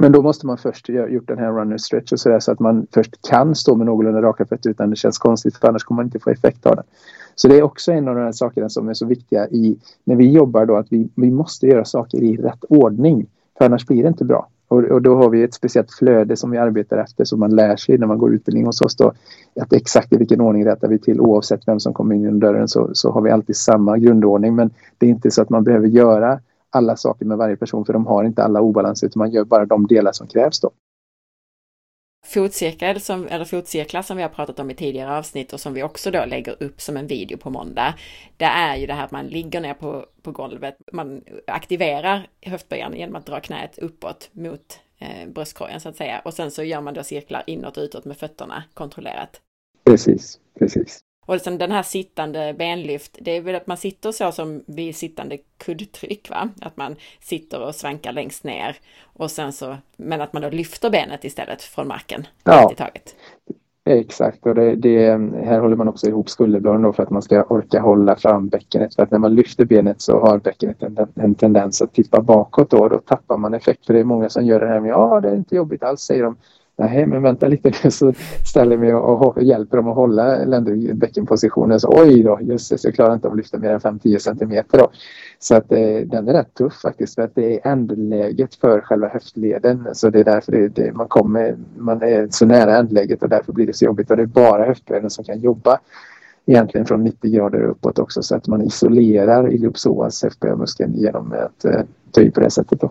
[0.00, 2.60] Men då måste man först ha gjort den här runner stretch och sådär så att
[2.60, 5.96] man först kan stå med någorlunda raka fötter utan det känns konstigt för annars kommer
[5.96, 6.84] man inte få effekt av den.
[7.34, 10.16] Så det är också en av de här sakerna som är så viktiga i när
[10.16, 13.26] vi jobbar då att vi, vi måste göra saker i rätt ordning
[13.58, 14.48] för annars blir det inte bra.
[14.68, 17.76] Och, och, då har vi ett speciellt flöde som vi arbetar efter som man lär
[17.76, 19.12] sig när man går utbildning hos oss då.
[19.60, 22.68] Att exakt i vilken ordning rättar vi till oavsett vem som kommer in genom dörren
[22.68, 25.86] så, så har vi alltid samma grundordning men det är inte så att man behöver
[25.86, 26.40] göra
[26.70, 29.66] alla saker med varje person för de har inte alla obalanser utan man gör bara
[29.66, 30.70] de delar som krävs då.
[32.26, 35.82] Fotcirkel som, eller fotcirklar som vi har pratat om i tidigare avsnitt och som vi
[35.82, 37.94] också då lägger upp som en video på måndag.
[38.36, 42.96] Det är ju det här att man ligger ner på, på golvet, man aktiverar höftböjaren
[42.96, 46.80] genom att dra knät uppåt mot eh, bröstkorgen så att säga och sen så gör
[46.80, 49.40] man då cirklar inåt och utåt med fötterna kontrollerat.
[49.84, 51.00] Precis, precis.
[51.28, 54.96] Och sen den här sittande benlyft, det är väl att man sitter så som vid
[54.96, 56.48] sittande kuddtryck, va?
[56.60, 60.90] Att man sitter och svankar längst ner och sen så, men att man då lyfter
[60.90, 62.26] benet istället från marken.
[62.44, 63.16] Ja, taget.
[63.84, 64.46] exakt.
[64.46, 65.10] Och det, det,
[65.44, 68.94] här håller man också ihop skulderbladen då för att man ska orka hålla fram bäckenet.
[68.94, 72.70] För att när man lyfter benet så har bäckenet en, en tendens att tippa bakåt
[72.70, 73.86] då och då tappar man effekt.
[73.86, 76.00] För det är många som gör det här med ja, det är inte jobbigt alls,
[76.00, 76.36] säger de.
[76.80, 78.12] Nej, men vänta lite nu så
[78.46, 81.80] ställer jag mig och, och hjälper dem att hålla ländryggbäckenpositionen.
[81.80, 84.78] Så oj då, jösses, jag klarar inte av att lyfta mer än 5-10 centimeter.
[84.78, 84.90] Då.
[85.38, 89.08] Så att eh, den är rätt tuff faktiskt för att det är ändläget för själva
[89.08, 89.88] höftleden.
[89.92, 93.52] Så det är därför det, det, man kommer, man är så nära ändläget och därför
[93.52, 94.10] blir det så jobbigt.
[94.10, 95.80] Och det är bara höftleden som kan jobba
[96.46, 101.80] egentligen från 90 grader uppåt också så att man isolerar iliopsoas FBA-muskeln genom att eh,
[102.12, 102.80] ta i på det sättet.
[102.80, 102.90] Då.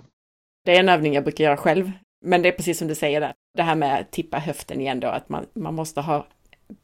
[0.66, 1.92] Det är en övning jag brukar göra själv
[2.26, 5.00] men det är precis som du säger där, det här med att tippa höften igen
[5.00, 6.26] då, att man, man måste ha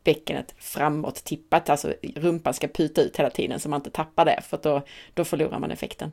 [0.04, 4.40] bäckenet framåt tippat, alltså rumpan ska puta ut hela tiden så man inte tappar det,
[4.42, 4.82] för då,
[5.14, 6.12] då förlorar man effekten.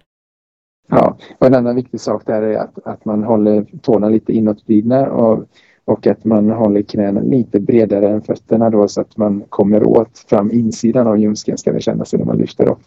[0.89, 5.11] Ja, och en annan viktig sak där är att, att man håller tårna lite inåtvridna
[5.11, 5.47] och,
[5.85, 10.19] och att man håller knäna lite bredare än fötterna då så att man kommer åt
[10.19, 12.79] fram insidan av ljumsken ska det kännas när man lyfter upp.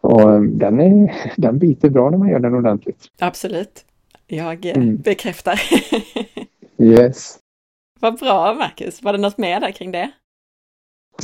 [0.00, 3.04] Och um, den, är, den biter bra när man gör den ordentligt.
[3.20, 3.84] Absolut.
[4.30, 4.96] Jag eh, mm.
[4.96, 5.60] bekräftar.
[6.78, 7.38] yes.
[8.00, 9.02] Vad bra Marcus.
[9.02, 10.10] Var det något mer där kring det?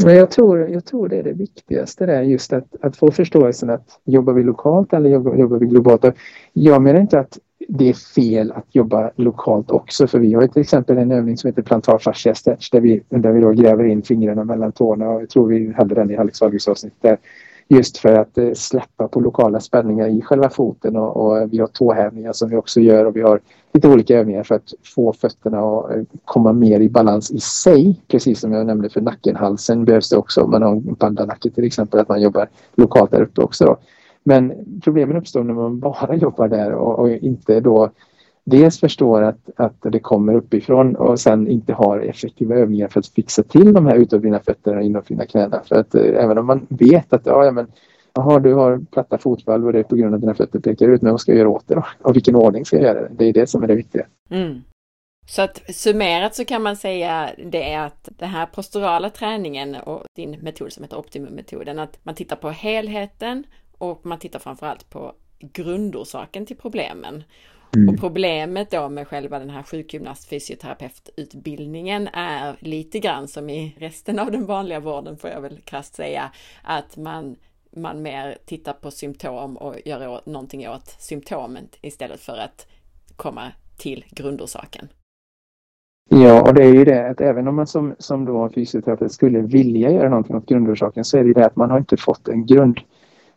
[0.05, 3.71] Men jag, tror, jag tror det är det viktigaste där just att, att få förståelsen
[3.71, 6.05] att jobbar vi lokalt eller jobbar, jobbar vi globalt?
[6.53, 7.39] Jag menar inte att
[7.69, 11.49] det är fel att jobba lokalt också för vi har till exempel en övning som
[11.49, 15.23] heter plantar fascia stretch där vi, där vi då gräver in fingrarna mellan tårna och
[15.23, 17.19] jag tror vi hade den i Alex Wahlgrens avsnitt där
[17.69, 21.67] just för att eh, släppa på lokala spänningar i själva foten och, och, vi har
[21.67, 23.41] tåhävningar som vi också gör och vi har
[23.73, 28.01] lite olika övningar för att få fötterna att eh, komma mer i balans i sig.
[28.09, 31.51] Precis som jag nämnde för nacken, halsen behövs det också om man har en pandanacke
[31.51, 33.64] till exempel att man jobbar lokalt där uppe också.
[33.64, 33.77] Då.
[34.25, 34.53] Men
[34.85, 37.91] problemen uppstår när man bara jobbar där och, och inte då
[38.47, 43.07] dels förstår att, att det kommer uppifrån och sen inte har effektiva övningar för att
[43.07, 45.63] fixa till de här utåtvridna fötterna och inåtvridna knäna.
[45.65, 47.67] För att eh, även om man vet att ja, men,
[48.19, 50.89] aha, du har platta fotvalv och det är på grund av att dina fötter pekar
[50.89, 51.87] ut, men vad ska jag göra åt det då?
[52.03, 53.15] Och vilken ordning ska jag göra det?
[53.19, 54.07] Det är det som är det viktiga.
[54.31, 54.63] Mm.
[55.29, 60.05] Så att summerat så kan man säga det är att den här posturala träningen och
[60.17, 63.45] din metod som heter optimummetoden, att man tittar på helheten
[63.79, 67.25] och man tittar framförallt på grundorsaken till problemen.
[67.77, 67.95] Mm.
[67.95, 74.18] Och problemet då med själva den här sjukgymnast fysioterapeututbildningen är lite grann som i resten
[74.18, 76.31] av den vanliga vården får jag väl krasst säga,
[76.62, 77.37] att man,
[77.77, 82.66] man mer tittar på symptom och gör någonting åt symptomen istället för att
[83.16, 84.89] komma till grundorsaken.
[86.09, 89.41] Ja, och det är ju det att även om man som, som då fysioterapeut skulle
[89.41, 92.47] vilja göra någonting åt grundorsaken så är det det att man har inte fått en
[92.47, 92.81] grund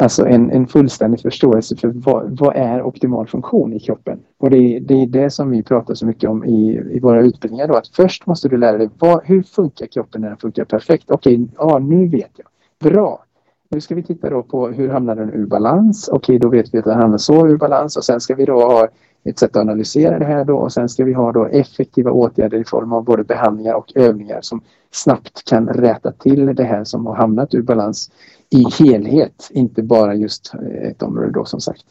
[0.03, 4.19] Alltså en, en fullständig förståelse för vad, vad är optimal funktion i kroppen.
[4.37, 7.21] Och det är, det är det som vi pratar så mycket om i, i våra
[7.21, 7.67] utbildningar.
[7.67, 11.11] Då, att först måste du lära dig vad, hur funkar kroppen när den funkar perfekt.
[11.11, 12.47] Okej, ja, nu vet jag.
[12.91, 13.23] Bra.
[13.69, 16.09] Nu ska vi titta då på hur hamnar den ur balans.
[16.13, 18.61] Okej, då vet vi att den hamnar så ur balans och sen ska vi då
[18.61, 18.87] ha
[19.23, 22.57] ett sätt att analysera det här då och sen ska vi ha då effektiva åtgärder
[22.57, 27.05] i form av både behandlingar och övningar som snabbt kan rätta till det här som
[27.05, 28.11] har hamnat ur balans
[28.49, 31.85] i helhet, inte bara just ett område då som sagt.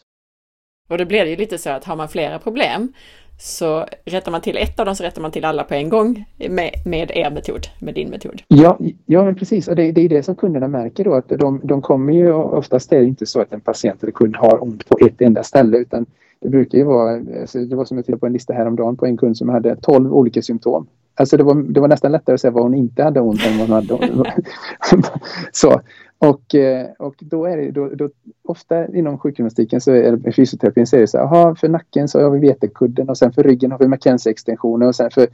[0.89, 2.93] Och då blir det ju lite så att har man flera problem
[3.41, 6.25] så rättar man till ett av dem så rättar man till alla på en gång
[6.49, 8.43] med, med er metod, med din metod.
[8.49, 11.61] Ja, ja men precis och det, det är det som kunderna märker då att de,
[11.65, 14.89] de kommer ju oftast är det inte så att en patient eller kund har ont
[14.89, 16.07] på ett enda ställe utan
[16.41, 19.07] det brukar ju vara, alltså det var som jag tittade på en lista häromdagen på
[19.07, 20.87] en kund som hade 12 olika symptom.
[21.19, 23.59] Alltså det var, det var nästan lättare att säga vad hon inte hade ont än
[23.59, 24.33] vad hon hade.
[25.53, 25.81] så,
[26.19, 28.09] och, eh, och då är det då, då,
[28.45, 32.09] ofta inom sjukgymnastiken så är det fysioterapin så är det så här, aha, för nacken
[32.09, 35.27] så har vi vetekudden och sen för ryggen har vi McKenzie-extensioner och sen för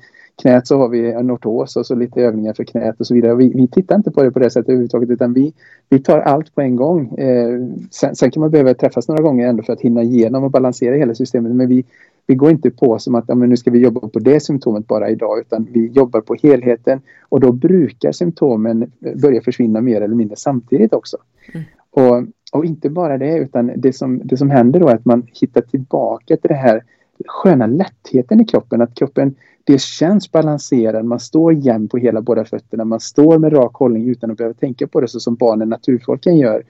[0.42, 3.34] knät så har vi en ortos och så lite övningar för knät och så vidare.
[3.34, 5.52] Vi, vi tittar inte på det på det sättet överhuvudtaget utan vi,
[5.88, 7.18] vi tar allt på en gång.
[7.18, 7.60] Eh,
[7.90, 10.96] sen, sen, kan man behöva träffas några gånger ändå för att hinna igenom och balansera
[10.96, 11.84] hela systemet men vi,
[12.26, 15.10] vi går inte på som att ja, nu ska vi jobba på det symptomet bara
[15.10, 20.36] idag utan vi jobbar på helheten och då brukar symptomen börja försvinna mer eller mindre
[20.36, 21.16] samtidigt också.
[21.54, 21.66] Mm.
[21.90, 25.26] Och, och inte bara det utan det som, det som händer då är att man
[25.40, 26.84] hittar tillbaka till det här
[27.26, 28.80] sköna lättheten i kroppen.
[28.80, 33.52] Att kroppen det känns balanserad, man står jämn på hela båda fötterna, man står med
[33.52, 36.62] rak hållning utan att behöva tänka på det så som barnen naturfolken gör.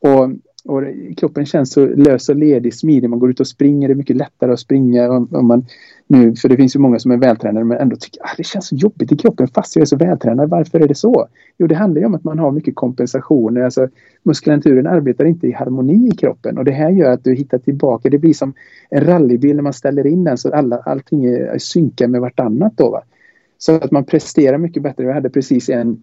[0.00, 0.30] Och
[0.64, 0.82] och
[1.16, 3.10] kroppen känns så lös och ledig, smidig.
[3.10, 5.10] Man går ut och springer, det är mycket lättare att springa.
[5.10, 5.66] Om man,
[6.06, 8.44] nu, för det finns ju många som är vältränade men ändå tycker att ah, det
[8.44, 10.50] känns så jobbigt i kroppen fast jag är så vältränad.
[10.50, 11.28] Varför är det så?
[11.58, 13.60] Jo, det handlar ju om att man har mycket kompensationer.
[13.60, 13.88] Alltså,
[14.22, 18.10] muskulaturen arbetar inte i harmoni i kroppen och det här gör att du hittar tillbaka.
[18.10, 18.54] Det blir som
[18.90, 22.76] en rallybil när man ställer in den så att alla, allting är synkar med vartannat.
[22.76, 23.02] Då, va?
[23.58, 25.04] Så att man presterar mycket bättre.
[25.04, 26.02] Jag hade precis en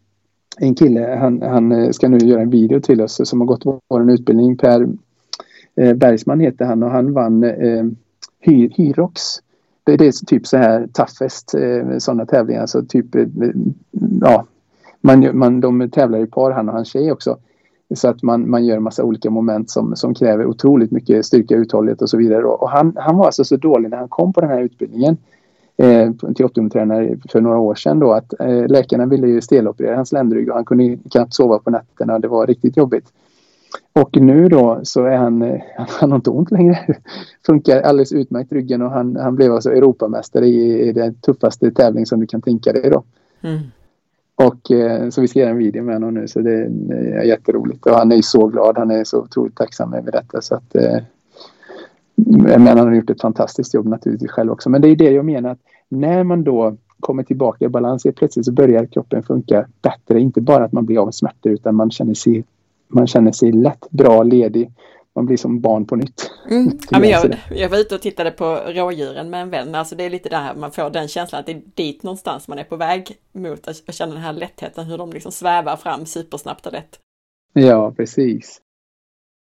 [0.59, 3.81] en kille, han, han eh, ska nu göra en video till oss som har gått
[3.87, 4.57] vår utbildning.
[4.57, 4.87] Per
[5.75, 7.85] eh, Bergsman heter han och han vann eh,
[8.39, 9.21] Hy, Hyrox.
[9.83, 12.65] Det, är typ så här toughest eh, sådana tävlingar.
[12.65, 13.27] Så typ, eh,
[14.21, 14.45] ja,
[15.01, 17.37] man, man, de tävlar i par han och hans tjej också.
[17.95, 21.55] Så att man, man gör en massa olika moment som, som kräver otroligt mycket styrka,
[21.55, 22.43] uthållighet och så vidare.
[22.45, 25.17] Och han, han var alltså så dålig när han kom på den här utbildningen
[25.79, 30.11] eh, till optimumtränare för några år sedan då att eh, läkarna ville ju steloperera hans
[30.11, 32.19] ländrygg och han kunde knappt sova på nätterna.
[32.19, 33.05] Det var riktigt jobbigt.
[33.93, 36.79] Och nu då så är han, eh, han har inte ont längre.
[37.45, 42.05] Funkar alldeles utmärkt ryggen och han, han blev alltså Europamästare i, i den tuffaste tävling
[42.05, 43.03] som du kan tänka dig då.
[43.41, 43.59] Mm.
[44.35, 47.85] Och eh, så vi ska göra en video med honom nu så det är jätteroligt
[47.85, 48.77] och han är så glad.
[48.77, 50.97] Han är så otroligt tacksam över detta så att eh,
[52.25, 54.69] men han har gjort ett fantastiskt jobb naturligtvis själv också.
[54.69, 55.59] Men det är det jag menar att
[55.89, 58.05] när man då kommer tillbaka i balans.
[58.15, 60.19] Plötsligt så börjar kroppen funka bättre.
[60.19, 62.43] Inte bara att man blir av med smärtor utan man känner sig,
[62.87, 64.71] man känner sig lätt, bra, ledig.
[65.15, 66.31] Man blir som barn på nytt.
[66.49, 66.71] Mm.
[66.89, 69.75] Ja, men jag, jag var ute och tittade på rådjuren med en vän.
[69.75, 72.47] Alltså det är lite det här man får den känslan att det är dit någonstans
[72.47, 73.67] man är på väg mot.
[73.67, 76.99] Att känna den här lättheten, hur de liksom svävar fram supersnabbt och lätt.
[77.53, 78.61] Ja, precis.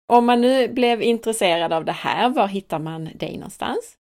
[0.08, 3.96] Om man nu blev intresserad av det här, var hittar man dig någonstans?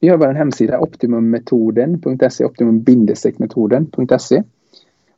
[0.00, 4.42] Vi har vår hemsida optimummetoden.se, optimum-metoden.se.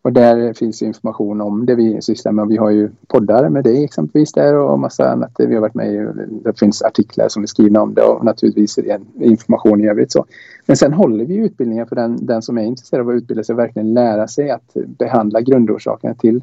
[0.03, 2.49] Och där finns information om det vi sysslar med.
[2.49, 5.33] Vi har ju poddar med dig exempelvis där och massa annat.
[5.39, 6.09] Vi har varit med i,
[6.45, 8.79] det finns artiklar som är skrivna om det och naturligtvis
[9.21, 10.13] information i övrigt.
[10.13, 10.25] Så.
[10.67, 13.57] Men sen håller vi utbildningar för den, den som är intresserad av att utbilda sig
[13.57, 16.41] verkligen lära sig att behandla grundorsakerna till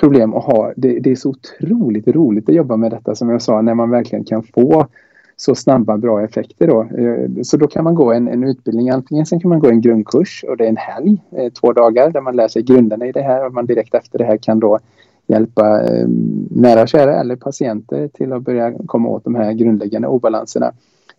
[0.00, 0.72] problem att ha.
[0.76, 3.90] Det, det är så otroligt roligt att jobba med detta som jag sa när man
[3.90, 4.86] verkligen kan få
[5.36, 6.82] så snabba bra effekter då.
[6.82, 8.90] Eh, så då kan man gå en, en utbildning.
[8.90, 12.10] Antingen sen kan man gå en grundkurs och det är en helg, eh, två dagar
[12.10, 14.60] där man lär sig grunderna i det här och man direkt efter det här kan
[14.60, 14.78] då
[15.26, 16.08] hjälpa eh,
[16.50, 20.72] nära och kära eller patienter till att börja komma åt de här grundläggande obalanserna.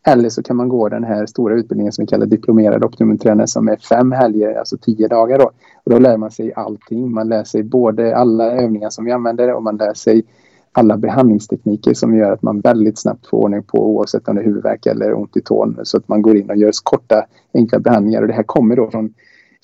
[0.07, 3.67] Eller så kan man gå den här stora utbildningen som vi kallar diplomerad optimumtränare som
[3.67, 5.39] är fem helger, alltså tio dagar.
[5.39, 5.51] Då.
[5.83, 7.11] Och då lär man sig allting.
[7.11, 10.23] Man lär sig både alla övningar som vi använder och man lär sig
[10.71, 14.45] alla behandlingstekniker som gör att man väldigt snabbt får ordning på oavsett om det är
[14.45, 15.79] huvudvärk eller ont i tån.
[15.83, 18.91] Så att man går in och gör korta enkla behandlingar och det här kommer då
[18.91, 19.13] från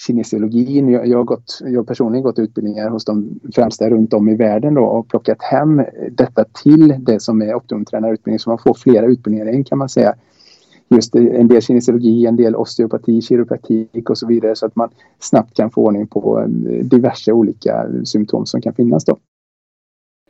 [0.07, 0.89] kinesiologin.
[0.89, 4.35] Jag, jag, har, gått, jag har personligen gått utbildningar hos de främsta runt om i
[4.35, 5.81] världen då och plockat hem
[6.11, 10.15] detta till det som är optimumtränarutbildning så man får flera utbildningar än kan man säga.
[10.89, 15.53] Just en del kinesiologi, en del osteopati, kiropraktik och så vidare så att man snabbt
[15.53, 19.17] kan få ordning på eh, diverse olika symptom som kan finnas då.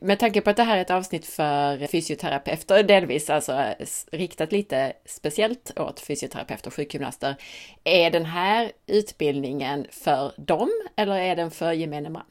[0.02, 3.54] Med tanke på att det här är ett avsnitt för fysioterapeuter, delvis alltså
[4.12, 7.36] riktat lite speciellt åt fysioterapeuter och sjukgymnaster.
[7.84, 12.24] Är den här utbildningen för dem eller är den för gemene man?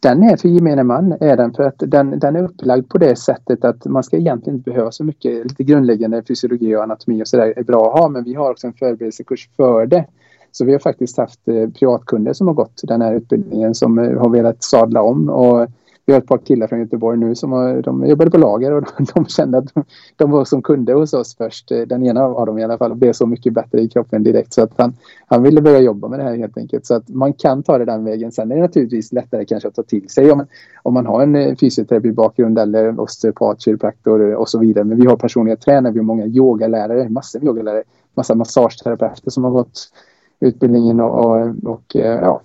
[0.00, 3.16] Den är för gemene man, är den, för att den, den är upplagd på det
[3.16, 7.28] sättet att man ska egentligen inte behöva så mycket, lite grundläggande fysiologi och anatomi och
[7.28, 10.04] sådär är bra att ha, men vi har också en förberedelsekurs för det.
[10.52, 14.20] Så vi har faktiskt haft eh, privatkunder som har gått den här utbildningen som eh,
[14.20, 15.68] har velat sadla om och
[16.08, 18.82] vi har ett par killar från Göteborg nu som har, de jobbade på lager och
[18.82, 19.84] de, de kände att de,
[20.16, 21.70] de, var som kunde hos oss först.
[21.70, 24.52] Eh, den ena av dem i alla fall blev så mycket bättre i kroppen direkt
[24.52, 24.96] så att han,
[25.26, 26.86] han ville börja jobba med det här helt enkelt.
[26.86, 28.32] Så att man kan ta det den vägen.
[28.32, 30.46] Sen är det naturligtvis lättare kanske att ta till sig om man,
[30.82, 34.84] om man har en fysioterapi fysioterapibakgrund eller osteopat, kiropraktor eh, och så vidare.
[34.84, 37.82] Men vi har personliga tränare, vi har många yogalärare, massor av yogalärare,
[38.14, 39.92] massa massageterapeuter som har gått
[40.40, 42.40] utbildningen och, och, och ja,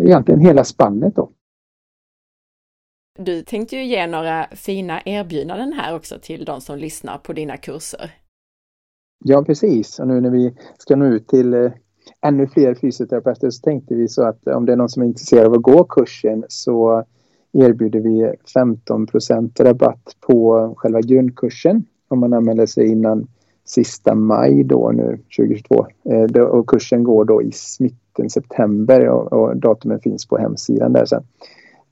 [0.00, 1.28] egentligen hela spannet då.
[3.18, 7.56] Du tänkte ju ge några fina erbjudanden här också till de som lyssnar på dina
[7.56, 8.10] kurser.
[9.24, 9.98] Ja, precis.
[9.98, 11.72] Och nu när vi ska nå ut till eh,
[12.26, 15.06] ännu fler fysioterapeuter så tänkte vi så att eh, om det är någon som är
[15.06, 17.04] intresserad av att gå kursen så
[17.52, 23.26] erbjuder vi 15% rabatt på själva grundkursen om man anmäler sig innan
[23.64, 25.86] sista maj då nu 2022.
[26.04, 31.24] Eh, och kursen går då i mitten september och datumen finns på hemsidan där sen.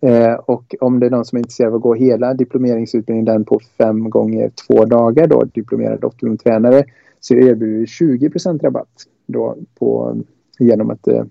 [0.07, 3.44] Eh, och om det är någon som är intresserad av att gå hela diplomeringsutbildningen den
[3.44, 6.84] på fem gånger två dagar då, diplomerad optimumtränare,
[7.20, 8.28] så erbjuder vi 20
[8.62, 10.16] rabatt då på,
[10.59, 11.24] genom att eh,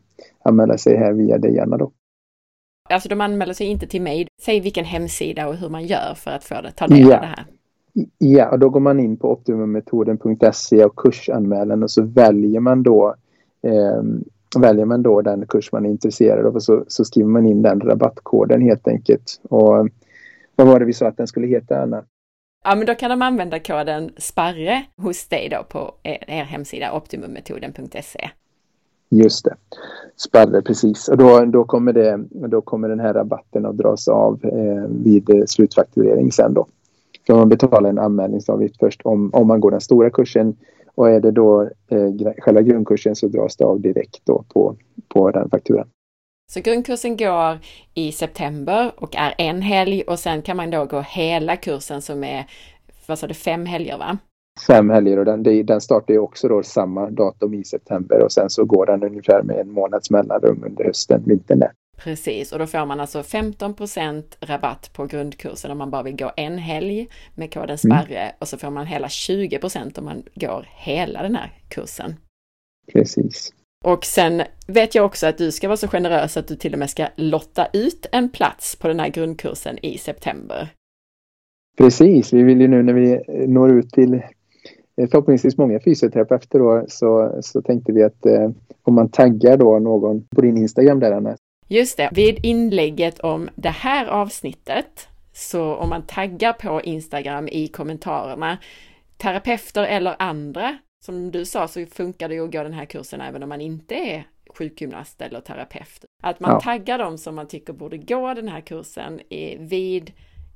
[0.44, 1.92] anmäla sig här via Diana då.
[2.90, 4.28] Alltså de anmäler sig inte till mig.
[4.42, 7.16] Säg vilken hemsida och hur man gör för att få det, ta del ja.
[7.16, 7.46] av det här.
[8.18, 13.16] Ja, och då går man in på optimummetoden.se och kursanmälan och så väljer man då
[13.64, 14.04] eh,
[14.60, 17.62] väljer man då den kurs man är intresserad av och så, så skriver man in
[17.62, 19.42] den rabattkoden helt enkelt.
[19.44, 19.90] Och
[20.56, 22.04] vad var det vi sa att den skulle heta, Anna?
[22.64, 26.94] Ja, men då kan de använda koden SPARRE hos dig då på er, er hemsida
[26.94, 28.30] optimummetoden.se.
[29.14, 29.56] Just det,
[30.16, 31.08] Sparre precis.
[31.08, 35.44] Och då, då, kommer det, då kommer den här rabatten att dras av eh, vid
[35.48, 36.68] slutfakturering sen då.
[37.28, 40.56] För man betalar en anmälningsavgift först om, om man går den stora kursen
[40.96, 44.76] och är det då eh, själva grundkursen så dras det av direkt då på,
[45.08, 45.88] på den fakturan.
[46.52, 47.60] Så grundkursen går
[47.94, 52.24] i september och är en helg och sen kan man då gå hela kursen som
[52.24, 52.46] är,
[53.08, 54.18] vad sa du, fem helger va?
[54.68, 58.50] Fem helger och den, den startar ju också då samma datum i september och sen
[58.50, 61.72] så går den ungefär med en månads mellanrum under hösten, vintern där.
[62.04, 66.32] Precis, och då får man alltså 15% rabatt på grundkursen om man bara vill gå
[66.38, 67.78] en helg med koden mm.
[67.78, 68.34] SPARRE mm.
[68.40, 72.16] och så får man hela 20% om man går hela den här kursen.
[72.94, 73.54] Precis.
[73.86, 76.80] Och sen vet jag också att du ska vara så generös att du till och
[76.80, 80.70] med ska lotta ut en plats på den här grundkursen i september.
[81.78, 84.22] Precis, vi vill ju nu när vi når ut till
[85.12, 88.50] förhoppningsvis många fysioterapeuter då, så, så tänkte vi att eh,
[88.84, 91.38] om man taggar då någon på din Instagram där Anna.
[91.72, 97.68] Just det, vid inlägget om det här avsnittet, så om man taggar på Instagram i
[97.68, 98.58] kommentarerna,
[99.18, 103.22] terapeuter eller andra, som du sa så funkar det ju att gå den här kursen
[103.22, 106.06] även om man inte är sjukgymnast eller terapeut.
[106.24, 106.60] Att man ja.
[106.60, 109.22] taggar dem som man tycker borde gå den här kursen
[109.60, 110.12] vid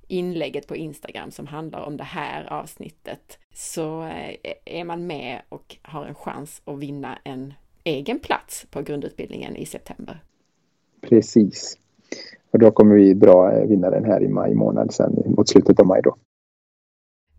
[0.07, 4.35] inlägget på Instagram som handlar om det här avsnittet så eh,
[4.65, 7.53] är man med och har en chans att vinna en
[7.83, 10.19] egen plats på grundutbildningen i september.
[11.09, 11.77] Precis.
[12.51, 15.85] Och då kommer vi dra eh, vinnaren här i maj månad sen mot slutet av
[15.85, 16.15] maj då.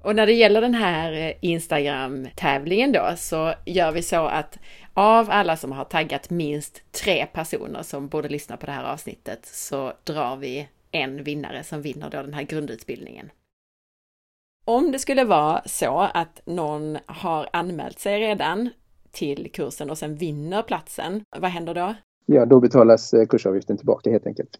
[0.02, 4.58] Och när det gäller den här eh, Instagram-tävlingen då så gör vi så att
[4.94, 9.46] av alla som har taggat minst tre personer som borde lyssna på det här avsnittet
[9.46, 13.30] så drar vi en vinnare som vinner då den här grundutbildningen.
[14.64, 18.70] Om det skulle vara så att någon har anmält sig redan
[19.10, 21.94] till kursen och sen vinner platsen, vad händer då?
[22.26, 24.58] Ja, då betalas eh, kursavgiften tillbaka helt enkelt.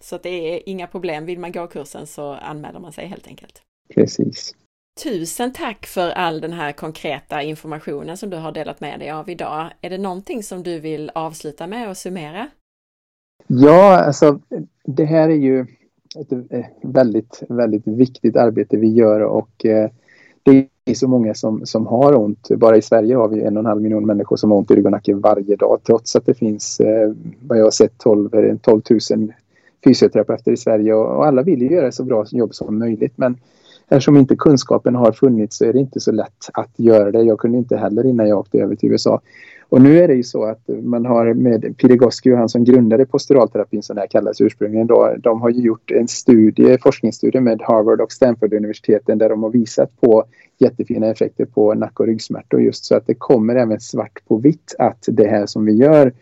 [0.00, 1.26] Så det är inga problem.
[1.26, 3.62] Vill man gå kursen så anmäler man sig helt enkelt.
[3.94, 4.54] Precis.
[5.02, 9.30] Tusen tack för all den här konkreta informationen som du har delat med dig av
[9.30, 9.70] idag.
[9.80, 12.48] Är det någonting som du vill avsluta med och summera?
[13.46, 14.40] Ja, alltså
[14.84, 15.66] det här är ju
[16.20, 19.90] ett eh, väldigt, väldigt viktigt arbete vi gör och eh,
[20.52, 22.48] det är så många som, som har ont.
[22.56, 24.74] Bara i Sverige har vi en och en halv miljon människor som har ont i
[24.74, 28.58] rygg och nacke varje dag trots att det finns, eh, vad jag har sett, 12,
[28.60, 29.32] 12 000
[29.84, 33.36] fysioterapeuter i Sverige och alla vill ju göra så bra jobb som möjligt men
[33.88, 37.22] eftersom inte kunskapen har funnits så är det inte så lätt att göra det.
[37.22, 39.20] Jag kunde inte heller innan jag åkte över till USA.
[39.70, 43.82] Och nu är det ju så att man har med Pirigoscu, han som grundade posturalterapin
[43.82, 48.12] som det här kallas ursprungligen då, de har gjort en studie, forskningsstudie med Harvard och
[48.12, 50.24] Stanford universiteten där de har visat på
[50.58, 54.74] jättefina effekter på nack och ryggsmärtor just så att det kommer även svart på vitt
[54.78, 56.12] att det här som vi gör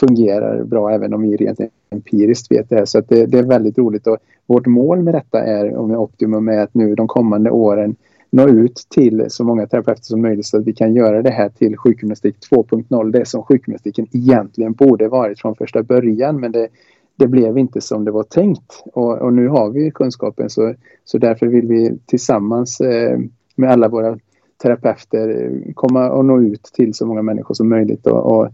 [0.00, 2.84] fungerar bra även om vi rent empiriskt vet det här.
[2.84, 5.98] Så att det, det är väldigt roligt och vårt mål med detta är, och med
[5.98, 7.96] Optimum, är att nu de kommande åren
[8.30, 11.48] nå ut till så många terapeuter som möjligt så att vi kan göra det här
[11.48, 13.10] till sjukgymnastik 2.0.
[13.10, 16.68] Det som sjukgymnastiken egentligen borde varit från första början men det,
[17.16, 18.84] det blev inte som det var tänkt.
[18.92, 20.74] Och, och, nu har vi kunskapen så,
[21.04, 23.18] så därför vill vi tillsammans eh,
[23.56, 24.18] med alla våra
[24.62, 28.48] terapeuter eh, komma och nå ut till så många människor som möjligt och, och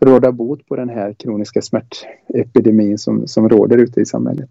[0.00, 4.50] råda bot på den här kroniska smärtepidemin som, som råder ute i samhället.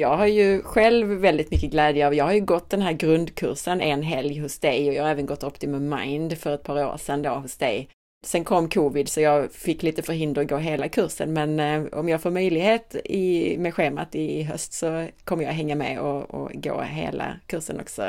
[0.00, 3.80] Jag har ju själv väldigt mycket glädje av, jag har ju gått den här grundkursen
[3.80, 6.96] en helg hos dig och jag har även gått Optimum Mind för ett par år
[6.96, 7.88] sedan då hos dig.
[8.26, 12.08] Sen kom covid så jag fick lite förhinder att gå hela kursen men eh, om
[12.08, 16.50] jag får möjlighet i, med schemat i höst så kommer jag hänga med och, och
[16.54, 18.02] gå hela kursen också.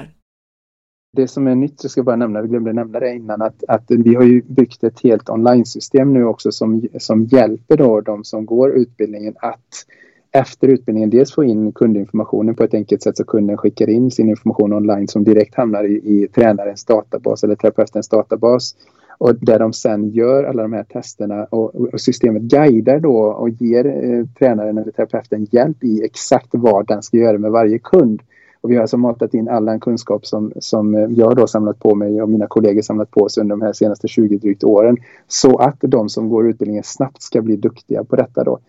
[1.18, 3.86] Det som är nytt, jag ska bara nämna, vi glömde nämna det innan, att, att
[3.88, 8.46] vi har ju byggt ett helt online-system nu också som, som hjälper då de som
[8.46, 9.86] går utbildningen att
[10.32, 14.30] efter utbildningen dels få in kundinformationen på ett enkelt sätt så kunden skickar in sin
[14.30, 18.76] information online som direkt hamnar i, i tränarens databas eller terapeutens databas.
[19.18, 23.50] Och där de sen gör alla de här testerna och, och systemet guidar då och
[23.50, 28.22] ger eh, tränaren eller terapeuten hjälp i exakt vad den ska göra med varje kund.
[28.62, 31.80] Och vi har alltså matat in all den kunskap som, som eh, jag då samlat
[31.80, 34.98] på mig och mina kollegor samlat på sig under de här senaste 20 drygt åren.
[35.28, 38.60] Så att de som går utbildningen snabbt ska bli duktiga på detta då.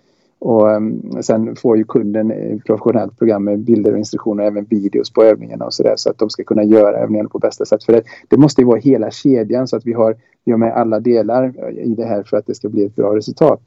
[0.41, 4.65] Och ehm, sen får ju kunden i professionellt program med bilder och instruktioner och även
[4.65, 7.85] videos på övningarna och sådär så att de ska kunna göra övningarna på bästa sätt.
[7.85, 10.73] För det, det måste ju vara hela kedjan så att vi har, vi har med
[10.73, 13.63] alla delar eh, i det här för att det ska bli ett bra resultat.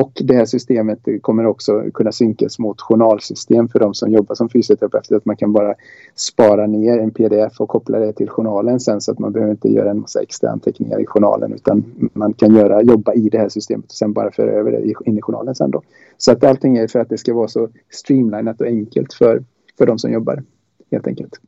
[0.00, 4.48] Och det här systemet kommer också kunna synkas mot journalsystem för de som jobbar som
[4.48, 5.16] fysioterapeuter.
[5.16, 5.74] Att man kan bara
[6.14, 9.68] spara ner en pdf och koppla det till journalen sen så att man behöver inte
[9.68, 13.48] göra en massa extra anteckningar i journalen utan man kan göra, jobba i det här
[13.48, 15.82] systemet och sen bara föra över det in i journalen sen då.
[16.16, 19.44] Så att allting är för att det ska vara så streamlinat och enkelt för,
[19.78, 20.42] för de som jobbar
[20.90, 21.40] helt enkelt.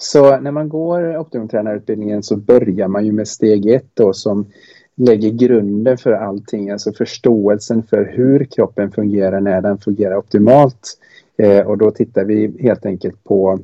[0.00, 4.46] Så när man går optimumtränarutbildningen så börjar man ju med steg ett då som
[4.96, 10.98] lägger grunden för allting, alltså förståelsen för hur kroppen fungerar när den fungerar optimalt.
[11.38, 13.58] Eh, och då tittar vi helt enkelt på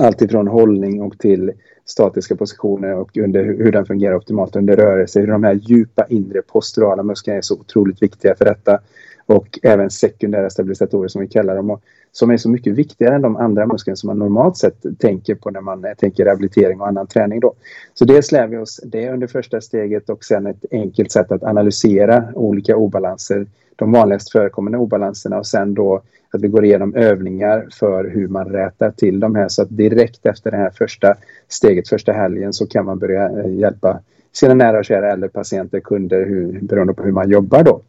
[0.00, 1.52] allt ifrån hållning och till
[1.84, 5.20] statiska positioner och under hur den fungerar optimalt under rörelse.
[5.20, 8.78] Hur de här djupa inre posturala musklerna är så otroligt viktiga för detta
[9.26, 11.70] och även sekundära stabilisatorer som vi kallar dem.
[11.70, 11.82] Och
[12.16, 15.50] som är så mycket viktigare än de andra musklerna som man normalt sett tänker på
[15.50, 17.40] när man tänker rehabilitering och annan träning.
[17.40, 17.54] Då.
[17.94, 21.42] Så dels lär vi oss det under första steget och sen ett enkelt sätt att
[21.42, 23.46] analysera olika obalanser,
[23.76, 28.48] de vanligast förekommande obalanserna och sen då att vi går igenom övningar för hur man
[28.48, 31.14] rätar till de här så att direkt efter det här första
[31.48, 34.00] steget, första helgen så kan man börja hjälpa
[34.32, 37.80] sina nära och kära eller patienter, kunder, hur, beroende på hur man jobbar då.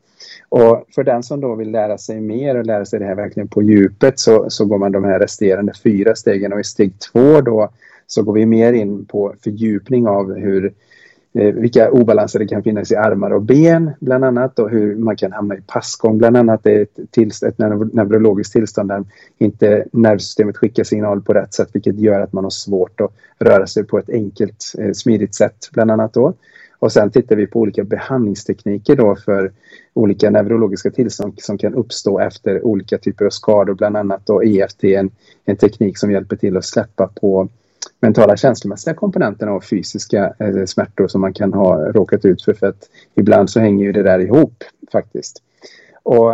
[0.49, 3.47] Och för den som då vill lära sig mer och lära sig det här verkligen
[3.47, 7.41] på djupet så, så går man de här resterande fyra stegen och i steg två
[7.41, 7.69] då
[8.07, 10.73] så går vi mer in på fördjupning av hur
[11.33, 15.15] eh, vilka obalanser det kan finnas i armar och ben bland annat och hur man
[15.15, 16.63] kan hamna i passgång bland annat.
[16.63, 19.03] Det är ett, tillst ett neurologiskt tillstånd där
[19.37, 23.67] inte nervsystemet skickar signal på rätt sätt vilket gör att man har svårt att röra
[23.67, 26.33] sig på ett enkelt eh, smidigt sätt bland annat då.
[26.79, 29.51] Och sen tittar vi på olika behandlingstekniker då för
[29.93, 34.83] olika neurologiska tillstånd som kan uppstå efter olika typer av skador, bland annat då EFT,
[34.83, 35.11] en,
[35.45, 37.49] en teknik som hjälper till att släppa på
[37.99, 42.53] mentala känslomässiga komponenterna och fysiska eh, smärtor som man kan ha råkat ut för.
[42.53, 45.43] För att ibland så hänger ju det där ihop faktiskt.
[46.03, 46.31] Och,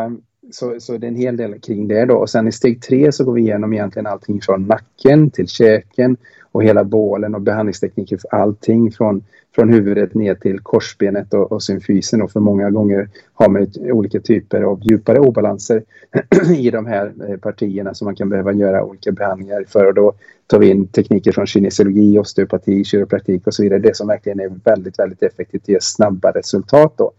[0.51, 2.15] så, så det är en hel del kring det då.
[2.15, 6.17] Och sen i steg tre så går vi igenom egentligen allting från nacken till käken
[6.51, 9.23] och hela bålen och behandlingstekniker för allting från,
[9.55, 12.21] från huvudet ner till korsbenet och, och symfysen.
[12.21, 15.83] Och för många gånger har man olika typer av djupare obalanser
[16.57, 19.85] i de här eh, partierna som man kan behöva göra olika behandlingar för.
[19.85, 20.13] Och då
[20.47, 23.79] tar vi in tekniker från kinesiologi, osteopati, kiropraktik och så vidare.
[23.79, 27.11] Det som verkligen är väldigt, väldigt effektivt ger snabba resultat då.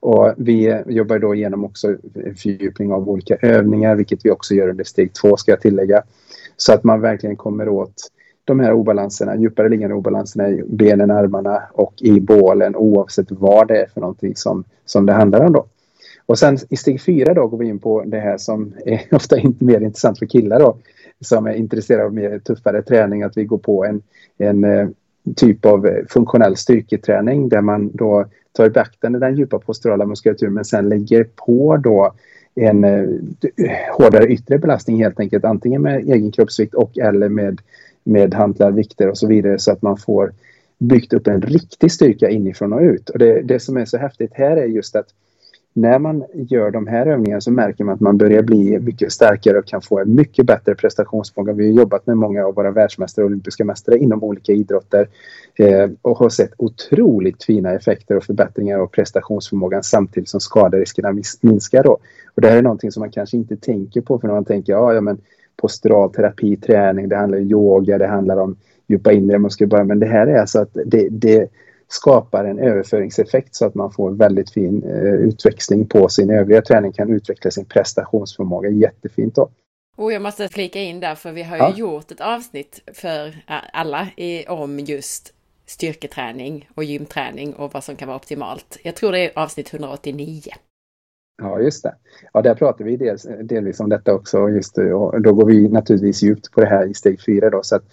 [0.00, 1.96] Och vi jobbar då igenom också
[2.36, 6.02] fördjupning av olika övningar, vilket vi också gör under steg två ska jag tillägga.
[6.56, 7.94] Så att man verkligen kommer åt
[8.44, 13.82] de här obalanserna, djupare liggande obalanserna i benen, armarna och i bålen oavsett vad det
[13.82, 15.66] är för någonting som, som det handlar om då.
[16.26, 19.38] Och sen i steg fyra då går vi in på det här som är ofta
[19.38, 20.76] inte mer intressant för killar då,
[21.20, 24.02] som är intresserade av mer tuffare träning, att vi går på en,
[24.38, 24.88] en eh,
[25.36, 30.54] typ av eh, funktionell styrketräning där man då tar i beaktande den djupa posturala muskulaturen
[30.54, 32.14] men sen lägger på då
[32.54, 33.08] en eh,
[33.98, 37.60] hårdare yttre belastning helt enkelt antingen med egen kroppsvikt och eller med
[38.04, 40.32] med hantlar, vikter och så vidare så att man får
[40.78, 43.10] byggt upp en riktig styrka inifrån och ut.
[43.10, 45.06] Och det, det som är så häftigt här är just att
[45.72, 49.58] när man gör de här övningarna så märker man att man börjar bli mycket starkare
[49.58, 51.52] och kan få en mycket bättre prestationsförmåga.
[51.52, 55.08] Vi har jobbat med många av våra världsmästare och olympiska mästare inom olika idrotter
[55.58, 61.82] eh, och har sett otroligt fina effekter och förbättringar av prestationsförmågan samtidigt som skaderiskerna minskar.
[61.82, 61.98] Då.
[62.34, 64.72] Och det här är någonting som man kanske inte tänker på för när man tänker
[64.72, 65.18] ja, ja men
[65.56, 68.56] postural terapi, träning, det handlar om yoga, det handlar om
[68.86, 69.84] djupa inre muskler.
[69.84, 71.48] Men det här är alltså att det, det
[71.92, 76.92] skapar en överföringseffekt så att man får väldigt fin eh, utväxling på sin övriga träning,
[76.92, 79.50] kan utveckla sin prestationsförmåga jättefint då.
[79.96, 81.74] Och jag måste flika in där, för vi har ju ja.
[81.76, 83.36] gjort ett avsnitt för
[83.72, 85.34] alla i, om just
[85.66, 88.78] styrketräning och gymträning och vad som kan vara optimalt.
[88.82, 90.42] Jag tror det är avsnitt 189.
[91.42, 91.94] Ja, just det.
[92.32, 94.48] Ja, där pratar vi dels, delvis om detta också.
[94.48, 97.50] Just, och då går vi naturligtvis djupt på det här i steg fyra.
[97.50, 97.84] Då, så att,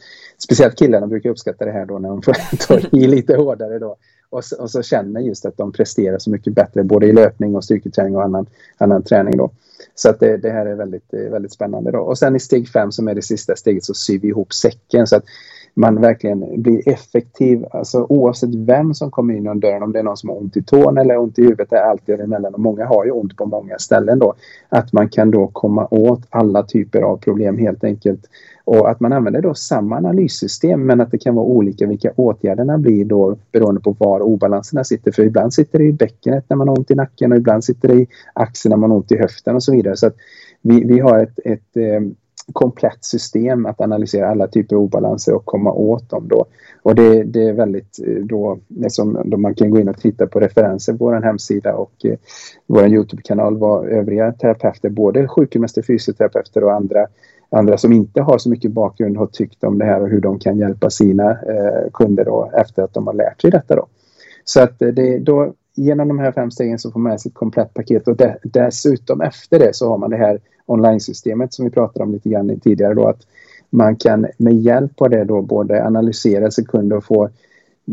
[0.43, 2.34] speciellt killarna brukar uppskatta det här då när de får
[2.68, 3.80] ta i lite hårdare.
[3.80, 3.95] Då.
[4.30, 7.55] Och, så, och så känner just att de presterar så mycket bättre både i löpning
[7.55, 8.45] och styrketräning och annan,
[8.77, 9.38] annan träning.
[9.38, 9.51] Då.
[9.95, 11.91] Så att det, det här är väldigt, väldigt spännande.
[11.91, 11.99] Då.
[11.99, 15.07] Och sen i steg fem som är det sista steget så syr vi ihop säcken.
[15.07, 15.23] Så att
[15.77, 17.65] man verkligen blir effektiv.
[17.71, 20.57] Alltså oavsett vem som kommer in genom dörren, om det är någon som har ont
[20.57, 23.37] i tån eller ont i huvudet, det är alltid emellan och många har ju ont
[23.37, 24.33] på många ställen då.
[24.69, 28.21] Att man kan då komma åt alla typer av problem helt enkelt.
[28.65, 32.77] Och att man använder då samma analyssystem men att det kan vara olika vilka åtgärderna
[32.77, 35.11] blir då beroende på var obalanserna sitter.
[35.11, 37.87] För ibland sitter det i bäckenet när man har ont i nacken och ibland sitter
[37.87, 39.97] det i axeln när man har ont i höften och så vidare.
[39.97, 40.15] Så att
[40.61, 42.01] vi, vi har ett, ett eh,
[42.53, 46.45] komplett system att analysera alla typer av obalanser och komma åt dem då.
[46.84, 48.60] Och det, det är väldigt eh, då,
[48.90, 52.18] som då man kan gå in och titta på referenser på vår hemsida och eh,
[52.68, 57.07] vår Youtube-kanal vad övriga terapeuter, både sjukgymnaster, fysioterapeuter och andra
[57.49, 60.40] andra som inte har så mycket bakgrund har tyckt om det här och hur de
[60.40, 63.76] kan hjälpa sina eh, kunder då, efter att de har lärt sig detta.
[63.76, 63.88] Då.
[64.44, 67.29] Så att eh, det, då, genom de här fem stegen så får man med sig
[67.29, 71.65] ett komplett paket och de, dessutom efter det så har man det här online-systemet som
[71.65, 73.21] vi pratade om lite grann tidigare då att
[73.69, 77.29] man kan med hjälp av det då både analysera sekunder och få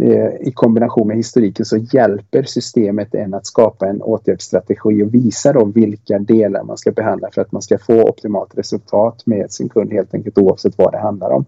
[0.01, 5.53] eh, i kombination med historiken så hjälper systemet en att skapa en åtgärdsstrategi och visa
[5.53, 9.69] då vilka delar man ska behandla för att man ska få optimalt resultat med sin
[9.69, 11.45] kund helt enkelt oavsett vad det handlar om.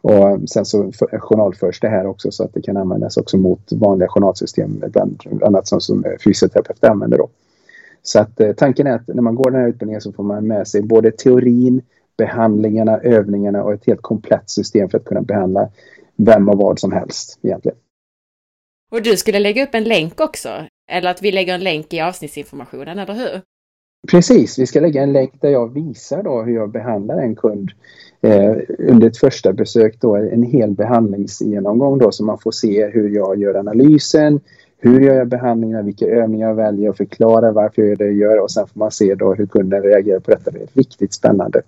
[0.00, 3.72] Och eh, sen så journalförs det här också så att det kan användas också mot
[3.72, 7.18] vanliga journalsystem, bland annat som, som eh, fysioterapeuter använder.
[7.18, 7.28] Då.
[8.02, 10.46] Så att eh, tanken är att när man går den här utbildningen så får man
[10.46, 11.82] med sig både teorin,
[12.16, 15.68] behandlingarna, övningarna och ett helt komplett system för att kunna behandla
[16.16, 17.78] vem och vad som helst egentligen.
[18.90, 20.48] Och du skulle lägga upp en länk också?
[20.90, 23.40] Eller att vi lägger en länk i avsnittsinformationen, eller hur?
[24.06, 27.70] Precis, vi ska lägga en länk där jag visar då hur jag behandlar en kund
[28.20, 30.00] eh, under ett första besök.
[30.00, 34.40] Då, en hel behandlingsgenomgång då så man får se hur jag gör analysen,
[34.78, 38.14] hur jag gör behandlingarna, vilka övningar jag väljer och förklarar varför jag gör det jag
[38.14, 40.50] gör och sen får man se då hur kunden reagerar på detta.
[40.50, 41.62] Det är riktigt spännande.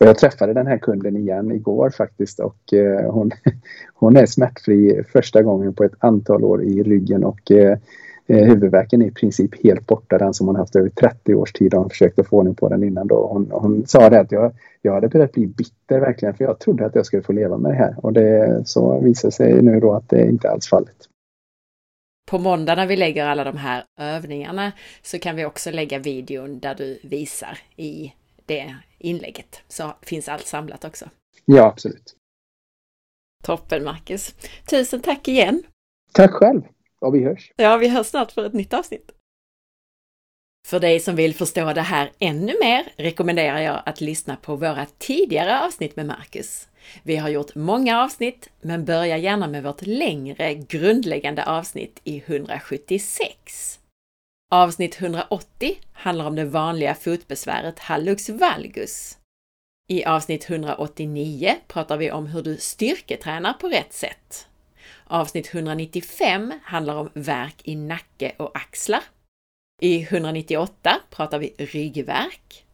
[0.00, 3.30] Och jag träffade den här kunden igen igår faktiskt och eh, hon,
[3.94, 7.78] hon är smärtfri första gången på ett antal år i ryggen och eh,
[8.26, 11.74] huvudvärken är i princip helt borta, den som hon haft över 30 års tid.
[11.74, 13.26] Hon försökte få ordning på den innan då.
[13.26, 16.86] Hon, hon sa det att jag, jag hade börjat bli bitter verkligen för jag trodde
[16.86, 19.92] att jag skulle få leva med det här och det så visar sig nu då
[19.92, 21.08] att det inte alls fallet.
[22.30, 24.72] På måndag när vi lägger alla de här övningarna
[25.02, 28.12] så kan vi också lägga videon där du visar i
[28.46, 29.62] det inlägget.
[29.68, 31.04] Så finns allt samlat också.
[31.44, 32.16] Ja, absolut.
[33.44, 34.34] Toppen Marcus!
[34.70, 35.62] Tusen tack igen!
[36.12, 36.62] Tack själv!
[37.00, 37.52] Och vi hörs!
[37.56, 39.12] Ja, vi hörs snart för ett nytt avsnitt.
[40.66, 44.86] För dig som vill förstå det här ännu mer rekommenderar jag att lyssna på våra
[44.98, 46.68] tidigare avsnitt med Marcus.
[47.02, 53.80] Vi har gjort många avsnitt, men börja gärna med vårt längre grundläggande avsnitt i 176.
[54.50, 59.18] Avsnitt 180 handlar om det vanliga fotbesväret hallux valgus.
[59.88, 64.48] I avsnitt 189 pratar vi om hur du styrketränar på rätt sätt.
[65.06, 69.02] Avsnitt 195 handlar om värk i nacke och axlar.
[69.82, 72.64] I 198 pratar vi ryggvärk.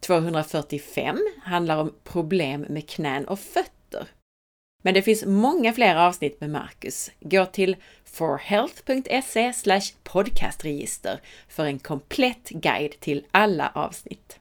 [0.00, 4.08] 245 handlar om problem med knän och fötter.
[4.82, 7.10] Men det finns många fler avsnitt med Marcus.
[7.20, 9.52] Gå till forhealth.se
[10.02, 14.40] podcastregister för en komplett guide till alla avsnitt.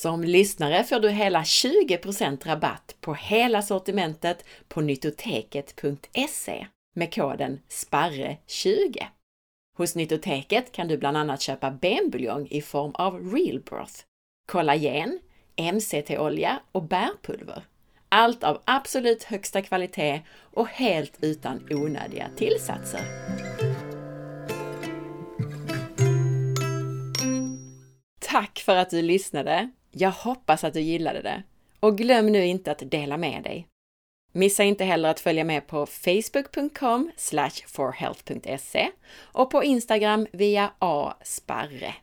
[0.00, 9.04] Som lyssnare får du hela 20% rabatt på hela sortimentet på nyttoteket.se med koden SPARRE20.
[9.76, 13.94] Hos Nyttoteket kan du bland annat köpa benbuljong i form av Real Broth,
[14.48, 15.18] kollagen,
[15.74, 17.62] MCT-olja och bärpulver.
[18.08, 20.20] Allt av absolut högsta kvalitet
[20.54, 23.02] och helt utan onödiga tillsatser.
[28.20, 29.70] Tack för att du lyssnade!
[29.90, 31.42] Jag hoppas att du gillade det.
[31.80, 33.66] Och glöm nu inte att dela med dig.
[34.32, 37.10] Missa inte heller att följa med på facebook.com
[37.66, 38.88] forhealth.se
[39.18, 41.94] och på Instagram via asparre.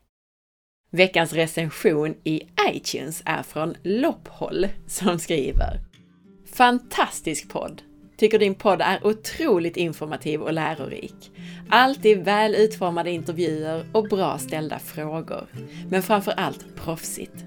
[0.91, 2.41] Veckans recension i
[2.73, 5.79] iTunes är från Lopphåll som skriver
[6.53, 7.81] Fantastisk podd!
[8.17, 11.31] Tycker din podd är otroligt informativ och lärorik.
[11.69, 15.47] Alltid väl utformade intervjuer och bra ställda frågor.
[15.89, 17.46] Men framför allt proffsigt.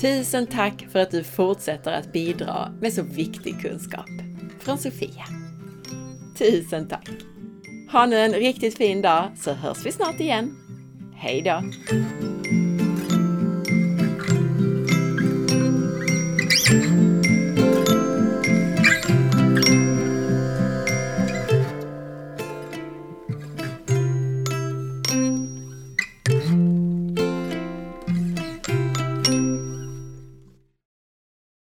[0.00, 4.10] Tusen tack för att du fortsätter att bidra med så viktig kunskap.
[4.60, 5.24] Från Sofia.
[6.38, 7.10] Tusen tack!
[7.92, 10.56] Ha nu en riktigt fin dag så hörs vi snart igen.
[11.14, 11.62] Hej då!